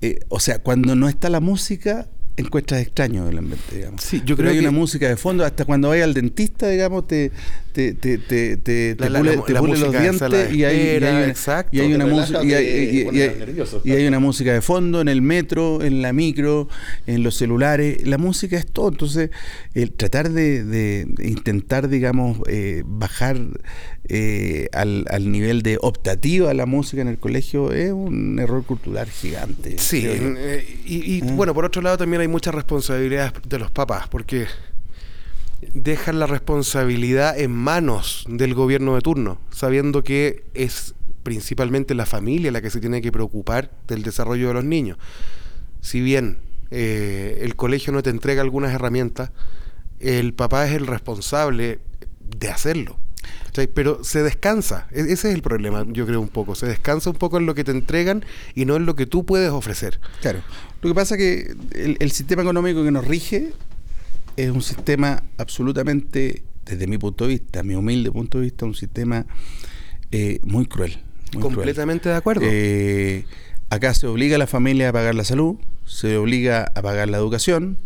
eh, 0.00 0.20
o 0.28 0.40
sea, 0.40 0.58
cuando 0.58 0.96
no 0.96 1.08
está 1.08 1.28
la 1.28 1.40
música, 1.40 2.08
encuentras 2.36 2.80
extraño 2.80 3.28
el 3.28 3.36
ambiente, 3.36 3.76
digamos. 3.76 4.02
Sí, 4.02 4.22
yo 4.24 4.36
creo 4.36 4.50
que 4.50 4.58
hay 4.58 4.64
una 4.64 4.70
música 4.70 5.06
de 5.06 5.16
fondo, 5.16 5.44
hasta 5.44 5.66
cuando 5.66 5.90
vas 5.90 6.00
al 6.00 6.14
dentista, 6.14 6.68
digamos, 6.68 7.06
te, 7.06 7.30
te, 7.72 7.94
te, 7.94 8.18
te, 8.18 8.56
te, 8.56 8.94
pule, 8.96 9.36
los 9.78 9.92
dientes 9.92 10.52
y 10.52 10.64
hay, 10.64 10.98
y 11.70 11.80
hay, 11.80 11.94
una 11.94 12.06
música 12.06 12.44
y 12.44 12.52
hay, 13.92 14.06
una 14.06 14.18
música 14.18 14.52
de 14.52 14.60
fondo 14.60 15.00
en 15.00 15.08
el 15.08 15.22
metro, 15.22 15.82
en 15.82 16.02
la 16.02 16.12
micro, 16.12 16.68
en 17.06 17.22
los 17.22 17.36
celulares, 17.36 18.06
la 18.06 18.18
música 18.18 18.56
es 18.56 18.66
todo, 18.66 18.88
entonces 18.88 19.30
el 19.74 19.92
tratar 19.92 20.30
de, 20.30 20.64
de 20.64 21.06
intentar, 21.26 21.88
digamos, 21.88 22.38
eh, 22.46 22.82
bajar 22.84 23.38
eh, 24.08 24.68
al, 24.72 25.06
al, 25.10 25.30
nivel 25.30 25.62
de 25.62 25.78
optativa 25.80 26.52
la 26.54 26.66
música 26.66 27.00
en 27.02 27.08
el 27.08 27.18
colegio 27.18 27.72
es 27.72 27.92
un 27.92 28.38
error 28.40 28.64
cultural 28.64 29.08
gigante. 29.08 29.78
Sí, 29.78 30.04
eh, 30.04 30.80
y, 30.84 31.18
¿Eh? 31.18 31.22
bueno, 31.34 31.54
por 31.54 31.64
otro 31.64 31.80
lado 31.82 31.98
también 31.98 32.20
hay 32.20 32.28
mucha 32.28 32.50
responsabilidad 32.50 33.32
de 33.44 33.58
los 33.60 33.70
papás, 33.70 34.08
porque 34.08 34.46
dejan 35.74 36.18
la 36.18 36.26
responsabilidad 36.26 37.38
en 37.38 37.52
manos 37.52 38.24
del 38.28 38.54
gobierno 38.54 38.94
de 38.94 39.00
turno, 39.00 39.38
sabiendo 39.50 40.02
que 40.02 40.44
es 40.54 40.94
principalmente 41.22 41.94
la 41.94 42.06
familia 42.06 42.50
la 42.50 42.60
que 42.60 42.70
se 42.70 42.80
tiene 42.80 43.00
que 43.00 43.12
preocupar 43.12 43.70
del 43.86 44.02
desarrollo 44.02 44.48
de 44.48 44.54
los 44.54 44.64
niños. 44.64 44.98
Si 45.80 46.00
bien 46.00 46.38
el 46.70 47.54
colegio 47.54 47.92
no 47.92 48.02
te 48.02 48.10
entrega 48.10 48.42
algunas 48.42 48.72
herramientas, 48.72 49.30
el 50.00 50.34
papá 50.34 50.66
es 50.66 50.72
el 50.72 50.86
responsable 50.86 51.80
de 52.38 52.48
hacerlo. 52.48 52.98
Pero 53.74 54.02
se 54.02 54.22
descansa, 54.22 54.88
e-, 54.90 55.00
ese 55.00 55.28
es 55.28 55.34
el 55.34 55.42
problema, 55.42 55.84
yo 55.88 56.06
creo 56.06 56.20
un 56.20 56.28
poco, 56.28 56.54
se 56.54 56.66
descansa 56.66 57.10
un 57.10 57.16
poco 57.16 57.36
en 57.36 57.46
lo 57.46 57.54
que 57.54 57.64
te 57.64 57.70
entregan 57.70 58.24
y 58.54 58.64
no 58.64 58.76
en 58.76 58.86
lo 58.86 58.96
que 58.96 59.06
tú 59.06 59.24
puedes 59.24 59.50
ofrecer. 59.50 60.00
Claro, 60.20 60.40
lo 60.80 60.88
que 60.88 60.94
pasa 60.94 61.14
es 61.16 61.18
que 61.18 61.96
el, 62.00 62.10
sistema 62.10 62.42
económico 62.42 62.82
que 62.82 62.90
nos 62.90 63.06
rige 63.06 63.52
es 64.36 64.50
un 64.50 64.62
sistema 64.62 65.22
absolutamente, 65.38 66.42
desde 66.64 66.86
mi 66.86 66.98
punto 66.98 67.24
de 67.26 67.30
vista, 67.30 67.62
mi 67.62 67.74
humilde 67.74 68.10
punto 68.10 68.38
de 68.38 68.44
vista, 68.44 68.64
un 68.64 68.74
sistema 68.74 69.26
eh, 70.10 70.40
muy 70.42 70.66
cruel. 70.66 70.98
Completamente 71.40 72.08
de 72.08 72.14
acuerdo. 72.14 72.42
Eh, 72.44 73.24
acá 73.70 73.94
se 73.94 74.06
obliga 74.06 74.36
a 74.36 74.38
la 74.38 74.46
familia 74.46 74.90
a 74.90 74.92
pagar 74.92 75.14
la 75.14 75.24
salud, 75.24 75.56
se 75.86 76.16
obliga 76.16 76.70
a 76.74 76.82
pagar 76.82 77.08
la 77.08 77.16
educación, 77.16 77.78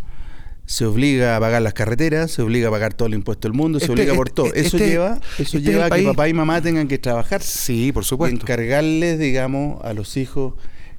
se 0.67 0.85
obliga 0.85 1.37
a 1.37 1.41
pagar 1.41 1.63
las 1.63 1.75
carreteras, 1.75 2.33
se 2.33 2.43
obliga 2.43 2.69
a 2.69 2.71
pagar 2.73 2.95
todo 2.95 3.07
el 3.07 3.15
impuesto 3.15 3.47
del 3.47 3.57
mundo, 3.57 3.79
se 3.79 3.85
este 3.85 3.93
obliga 3.93 4.15
por 4.15 4.31
todo. 4.31 4.47
Eso 4.49 4.77
este 4.77 4.89
lleva, 4.89 5.21
eso 5.39 5.59
este 5.59 5.61
lleva 5.61 5.87
a 5.87 5.91
que 5.91 6.03
papá 6.03 6.29
y 6.29 6.35
mamá 6.35 6.61
tengan 6.61 6.89
que 6.89 6.99
trabajar. 6.99 7.41
Sí, 7.43 7.93
por 7.93 8.05
supuesto. 8.05 8.41
encargarles, 8.41 9.19
digamos, 9.21 9.83
a 9.85 9.93
los 9.93 10.17
hijos 10.17 10.55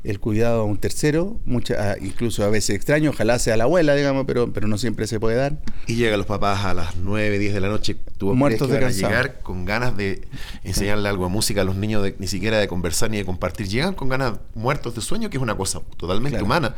el 0.08 0.20
cuidado 0.20 0.62
a 0.62 0.64
un 0.64 0.78
tercero, 0.78 1.38
mucha, 1.46 1.98
incluso 2.00 2.44
a 2.46 2.50
veces 2.50 2.76
extraño, 2.76 3.10
ojalá 3.10 3.40
sea 3.40 3.58
la 3.58 3.66
abuela, 3.66 3.94
digamos, 3.94 4.26
pero, 4.26 4.54
pero 4.54 4.68
no 4.68 4.78
siempre 4.78 5.06
se 5.06 5.20
puede 5.20 5.36
dar. 5.36 5.58
Y 5.86 5.96
llegan 5.96 6.18
los 6.18 6.26
papás 6.26 6.64
a 6.64 6.74
las 6.74 6.96
9, 6.96 7.38
10 7.38 7.54
de 7.54 7.60
la 7.60 7.68
noche, 7.68 7.98
tuvo 8.18 8.34
muertos 8.34 8.70
de 8.70 8.80
llegar 8.92 9.42
con 9.42 9.66
ganas 9.66 9.98
de 9.98 10.22
enseñarle 10.64 11.10
algo 11.10 11.26
de 11.26 11.32
música 11.32 11.62
a 11.62 11.64
los 11.66 11.76
niños, 11.76 12.10
ni 12.20 12.28
siquiera 12.28 12.58
de 12.58 12.68
conversar 12.70 13.10
ni 13.10 13.18
de 13.18 13.26
compartir. 13.26 13.68
Llegan 13.68 13.94
con 13.94 14.08
ganas 14.08 14.40
muertos 14.56 14.96
de 14.96 15.02
sueño, 15.02 15.30
que 15.30 15.38
es 15.38 15.44
una 15.44 15.56
cosa 15.56 15.82
totalmente 15.98 16.42
humana, 16.42 16.74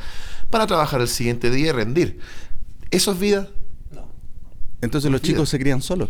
para 0.49 0.65
trabajar 0.65 0.99
el 1.01 1.07
siguiente 1.07 1.51
día 1.51 1.67
y 1.67 1.71
rendir. 1.71 2.19
¿Eso 2.89 3.11
es 3.11 3.19
vida? 3.19 3.47
No. 3.91 4.07
Entonces 4.81 5.11
los 5.11 5.21
chicos 5.21 5.49
se 5.49 5.59
crían 5.59 5.83
solos. 5.83 6.09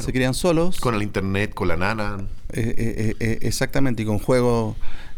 Se 0.00 0.12
crían 0.12 0.34
solos. 0.34 0.80
Con 0.80 0.94
el 0.94 1.02
internet, 1.02 1.54
con 1.54 1.68
la 1.68 1.76
nana. 1.76 2.18
Eh, 2.52 2.74
eh, 2.76 3.16
eh, 3.20 3.38
exactamente, 3.42 4.02
y 4.02 4.06
con 4.06 4.18
juegos, 4.18 4.76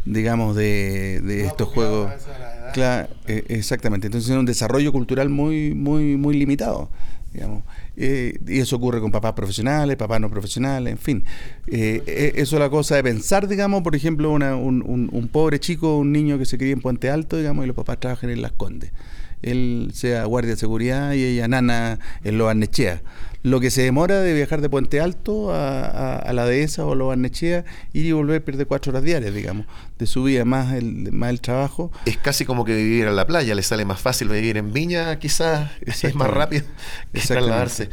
digamos, 0.09 0.55
de, 0.55 1.21
de 1.21 1.45
estos 1.45 1.67
juegos. 1.69 2.11
Claro, 2.73 3.09
exactamente. 3.25 4.07
Entonces 4.07 4.29
es 4.29 4.37
un 4.37 4.45
desarrollo 4.45 4.91
cultural 4.91 5.29
muy, 5.29 5.73
muy, 5.73 6.17
muy 6.17 6.37
limitado. 6.37 6.89
Digamos. 7.31 7.63
y 7.95 8.57
eso 8.59 8.77
ocurre 8.77 8.99
con 8.99 9.11
papás 9.11 9.33
profesionales, 9.33 9.95
papás 9.97 10.19
no 10.19 10.31
profesionales, 10.31 10.91
en 10.91 10.97
fin. 10.97 11.23
eso 11.67 12.55
es 12.55 12.59
la 12.59 12.71
cosa 12.71 12.95
de 12.95 13.03
pensar, 13.03 13.47
digamos, 13.47 13.83
por 13.83 13.95
ejemplo, 13.95 14.31
un, 14.31 14.41
un, 14.41 15.09
un, 15.11 15.27
pobre 15.27 15.59
chico, 15.59 15.99
un 15.99 16.11
niño 16.11 16.39
que 16.39 16.45
se 16.45 16.57
cría 16.57 16.73
en 16.73 16.81
Puente 16.81 17.11
Alto, 17.11 17.37
digamos, 17.37 17.65
y 17.65 17.67
los 17.67 17.75
papás 17.75 17.99
trabajan 17.99 18.31
en 18.31 18.41
Las 18.41 18.53
Condes 18.53 18.91
él 19.41 19.91
sea 19.93 20.25
guardia 20.25 20.51
de 20.51 20.57
seguridad 20.57 21.13
y 21.13 21.23
ella 21.23 21.47
nana 21.47 21.99
en 22.23 22.37
Lo 22.37 22.45
Barnechea. 22.45 23.01
Lo 23.41 23.61
que 23.61 23.71
se 23.71 23.83
demora 23.83 24.19
de 24.19 24.33
viajar 24.33 24.59
de 24.59 24.69
Puente 24.69 24.99
Alto 24.99 25.53
a, 25.53 26.29
la 26.33 26.45
dehesa 26.45 26.85
o 26.85 26.93
Lo 26.93 27.07
Barnechea, 27.07 27.63
ir 27.93 28.05
y 28.05 28.11
volver 28.11 28.43
pierde 28.43 28.65
cuatro 28.65 28.91
horas 28.91 29.03
diarias, 29.03 29.33
digamos, 29.33 29.65
de 29.97 30.07
su 30.07 30.23
vida 30.23 30.43
más 30.43 30.73
el, 30.73 31.11
más 31.13 31.29
el 31.29 31.39
trabajo. 31.39 31.91
Es 32.05 32.17
casi 32.17 32.43
como 32.43 32.65
que 32.65 32.75
vivir 32.75 33.07
en 33.07 33.15
la 33.15 33.25
playa, 33.25 33.55
le 33.55 33.63
sale 33.63 33.85
más 33.85 34.01
fácil 34.01 34.27
vivir 34.27 34.57
en 34.57 34.73
Viña, 34.73 35.17
quizás 35.19 35.71
es 35.81 36.15
más 36.15 36.29
rápido 36.29 36.65
que 37.13 37.21
trasladarse. 37.21 37.89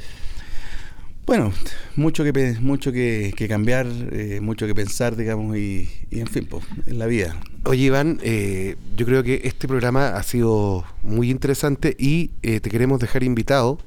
Bueno, 1.27 1.53
mucho 1.97 2.23
que 2.23 2.57
mucho 2.61 2.93
que, 2.93 3.47
cambiar, 3.49 3.89
eh, 4.13 4.39
mucho 4.41 4.69
que 4.69 4.77
pensar, 4.77 5.17
digamos, 5.17 5.57
y, 5.57 5.89
en 6.13 6.29
fin, 6.29 6.47
pues, 6.49 6.65
en 6.87 7.01
la 7.01 7.07
vida. 7.07 7.37
Oye, 7.65 7.87
Iván, 7.87 8.21
eh, 8.23 8.77
yo 8.97 9.05
creo 9.07 9.25
que 9.25 9.41
este 9.43 9.67
programa 9.67 10.11
ha 10.11 10.23
sido 10.23 10.85
muy 11.03 11.33
interesante 11.33 11.97
y 11.99 12.31
eh, 12.43 12.61
te 12.61 12.71
queremos 12.71 13.01
dejar 13.01 13.25
invitado 13.25 13.79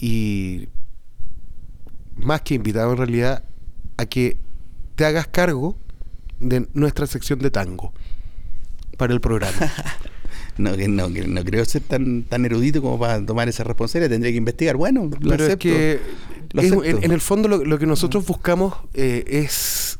y 0.00 0.68
más 2.14 2.42
que 2.42 2.54
invitado 2.54 2.92
en 2.92 2.98
realidad 2.98 3.42
a 3.96 4.06
que 4.06 4.36
te 4.94 5.04
hagas 5.06 5.26
cargo 5.26 5.76
de 6.38 6.68
nuestra 6.74 7.08
sección 7.08 7.40
de 7.40 7.50
tango 7.50 7.92
para 8.96 9.12
el 9.12 9.20
programa. 9.20 9.52
no, 10.56 10.76
que 10.76 10.88
no, 10.88 11.12
que 11.12 11.26
no 11.26 11.44
creo 11.44 11.64
ser 11.64 11.82
tan, 11.82 12.22
tan 12.22 12.44
erudito 12.44 12.80
como 12.80 12.98
para 12.98 13.24
tomar 13.24 13.48
esa 13.48 13.64
responsabilidad, 13.64 14.10
tendría 14.10 14.32
que 14.32 14.38
investigar. 14.38 14.76
Bueno, 14.76 15.10
lo 15.20 15.30
Pero 15.30 15.46
es 15.46 15.56
que 15.56 16.00
en, 16.54 17.10
el 17.10 17.20
fondo 17.20 17.48
lo, 17.48 17.78
que 17.78 17.86
nosotros 17.86 18.26
buscamos 18.26 18.74
eh, 18.94 19.24
es 19.26 19.98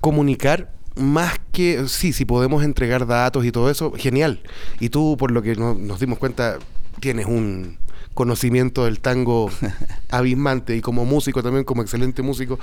comunicar 0.00 0.72
más 0.96 1.38
que, 1.52 1.88
sí, 1.88 2.12
si 2.12 2.24
podemos 2.24 2.64
entregar 2.64 3.06
datos 3.06 3.44
y 3.44 3.52
todo 3.52 3.70
eso, 3.70 3.92
genial. 3.92 4.40
Y 4.80 4.88
tú, 4.88 5.16
por 5.18 5.30
lo 5.30 5.42
que 5.42 5.56
nos 5.56 6.00
dimos 6.00 6.18
cuenta, 6.18 6.58
tienes 7.00 7.26
un 7.26 7.78
conocimiento 8.14 8.84
del 8.84 9.00
tango 9.00 9.50
abismante 10.10 10.76
y 10.76 10.80
como 10.80 11.04
músico 11.04 11.42
también, 11.42 11.64
como 11.64 11.82
excelente 11.82 12.22
músico, 12.22 12.58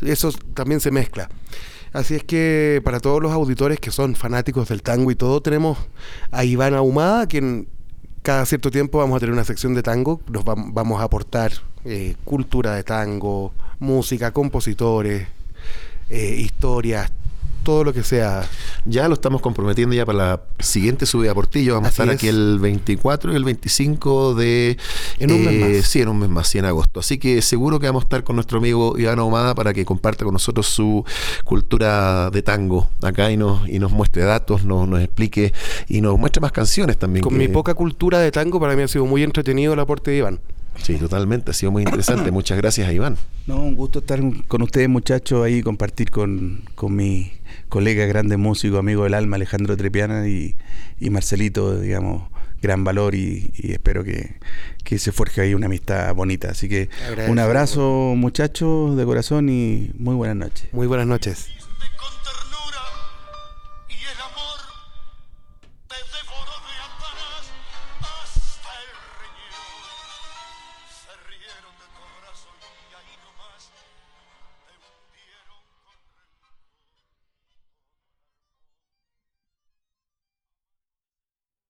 eso 0.00 0.32
también 0.54 0.80
se 0.80 0.90
mezcla. 0.90 1.28
Así 1.92 2.14
es 2.14 2.24
que 2.24 2.80
para 2.84 3.00
todos 3.00 3.20
los 3.20 3.32
auditores 3.32 3.80
que 3.80 3.90
son 3.90 4.14
fanáticos 4.14 4.68
del 4.68 4.82
tango 4.82 5.10
y 5.10 5.16
todo, 5.16 5.40
tenemos 5.40 5.78
a 6.30 6.44
Iván 6.44 6.74
Ahumada, 6.74 7.26
quien 7.26 7.66
cada 8.22 8.46
cierto 8.46 8.70
tiempo 8.70 8.98
vamos 8.98 9.16
a 9.16 9.20
tener 9.20 9.32
una 9.32 9.44
sección 9.44 9.74
de 9.74 9.82
tango, 9.82 10.20
nos 10.30 10.44
vamos 10.44 11.00
a 11.00 11.04
aportar 11.04 11.52
eh, 11.84 12.14
cultura 12.24 12.74
de 12.74 12.84
tango, 12.84 13.52
música, 13.80 14.30
compositores, 14.30 15.26
eh, 16.10 16.36
historias, 16.38 17.10
todo 17.62 17.84
lo 17.84 17.92
que 17.92 18.02
sea. 18.02 18.48
Ya 18.84 19.08
lo 19.08 19.14
estamos 19.14 19.40
comprometiendo 19.40 19.94
ya 19.94 20.06
para 20.06 20.18
la 20.18 20.42
siguiente 20.58 21.06
subida 21.06 21.32
a 21.32 21.34
Portillo. 21.34 21.74
Vamos 21.74 21.88
a 21.88 21.90
estar 21.90 22.10
aquí 22.10 22.28
el 22.28 22.58
24 22.58 23.32
y 23.32 23.36
el 23.36 23.44
25 23.44 24.34
de... 24.34 24.76
En 25.18 25.32
un 25.32 25.44
mes 25.44 25.54
eh, 25.54 25.76
más. 25.78 25.86
Sí, 25.86 26.00
en 26.00 26.08
un 26.08 26.18
mes 26.18 26.28
más, 26.28 26.48
sí, 26.48 26.58
en 26.58 26.64
agosto. 26.64 27.00
Así 27.00 27.18
que 27.18 27.42
seguro 27.42 27.78
que 27.78 27.86
vamos 27.86 28.02
a 28.02 28.06
estar 28.06 28.24
con 28.24 28.36
nuestro 28.36 28.58
amigo 28.58 28.98
Iván 28.98 29.18
Ahumada 29.18 29.54
para 29.54 29.72
que 29.72 29.84
comparta 29.84 30.24
con 30.24 30.32
nosotros 30.32 30.66
su 30.66 31.04
cultura 31.44 32.30
de 32.30 32.42
tango 32.42 32.88
acá 33.02 33.30
y 33.30 33.36
nos, 33.36 33.68
y 33.68 33.78
nos 33.78 33.92
muestre 33.92 34.22
datos, 34.22 34.64
nos, 34.64 34.88
nos 34.88 35.00
explique 35.00 35.52
y 35.88 36.00
nos 36.00 36.18
muestre 36.18 36.40
más 36.40 36.52
canciones 36.52 36.98
también. 36.98 37.22
Con 37.22 37.36
mi 37.36 37.48
poca 37.48 37.74
cultura 37.74 38.18
de 38.18 38.30
tango, 38.30 38.60
para 38.60 38.74
mí 38.76 38.82
ha 38.82 38.88
sido 38.88 39.06
muy 39.06 39.22
entretenido 39.22 39.74
el 39.74 39.80
aporte 39.80 40.10
de 40.10 40.18
Iván. 40.18 40.40
Sí, 40.82 40.94
totalmente, 40.96 41.50
ha 41.50 41.54
sido 41.54 41.72
muy 41.72 41.82
interesante. 41.82 42.30
Muchas 42.30 42.56
gracias 42.56 42.88
a 42.88 42.92
Iván. 42.92 43.16
No, 43.46 43.60
un 43.60 43.76
gusto 43.76 44.00
estar 44.00 44.20
con 44.48 44.62
ustedes 44.62 44.88
muchachos 44.88 45.44
ahí, 45.44 45.62
compartir 45.62 46.10
con, 46.10 46.62
con 46.74 46.94
mi 46.94 47.32
colega, 47.70 48.04
grande 48.04 48.36
músico, 48.36 48.76
amigo 48.76 49.04
del 49.04 49.14
alma, 49.14 49.36
Alejandro 49.36 49.76
Trepiana 49.78 50.28
y, 50.28 50.56
Marcelito, 51.10 51.80
digamos, 51.80 52.24
gran 52.60 52.84
valor 52.84 53.14
y, 53.14 53.50
espero 53.62 54.04
que, 54.04 54.34
que, 54.84 54.98
se 54.98 55.12
forje 55.12 55.40
ahí 55.40 55.54
una 55.54 55.66
amistad 55.66 56.14
bonita. 56.14 56.50
Así 56.50 56.68
que 56.68 56.90
un 57.28 57.38
abrazo 57.38 58.12
muchachos 58.16 58.96
de 58.98 59.04
corazón 59.06 59.48
y 59.48 59.90
muy 59.98 60.14
buenas 60.14 60.36
noches. 60.36 60.68
Muy 60.72 60.86
buenas 60.86 61.06
noches. 61.06 61.48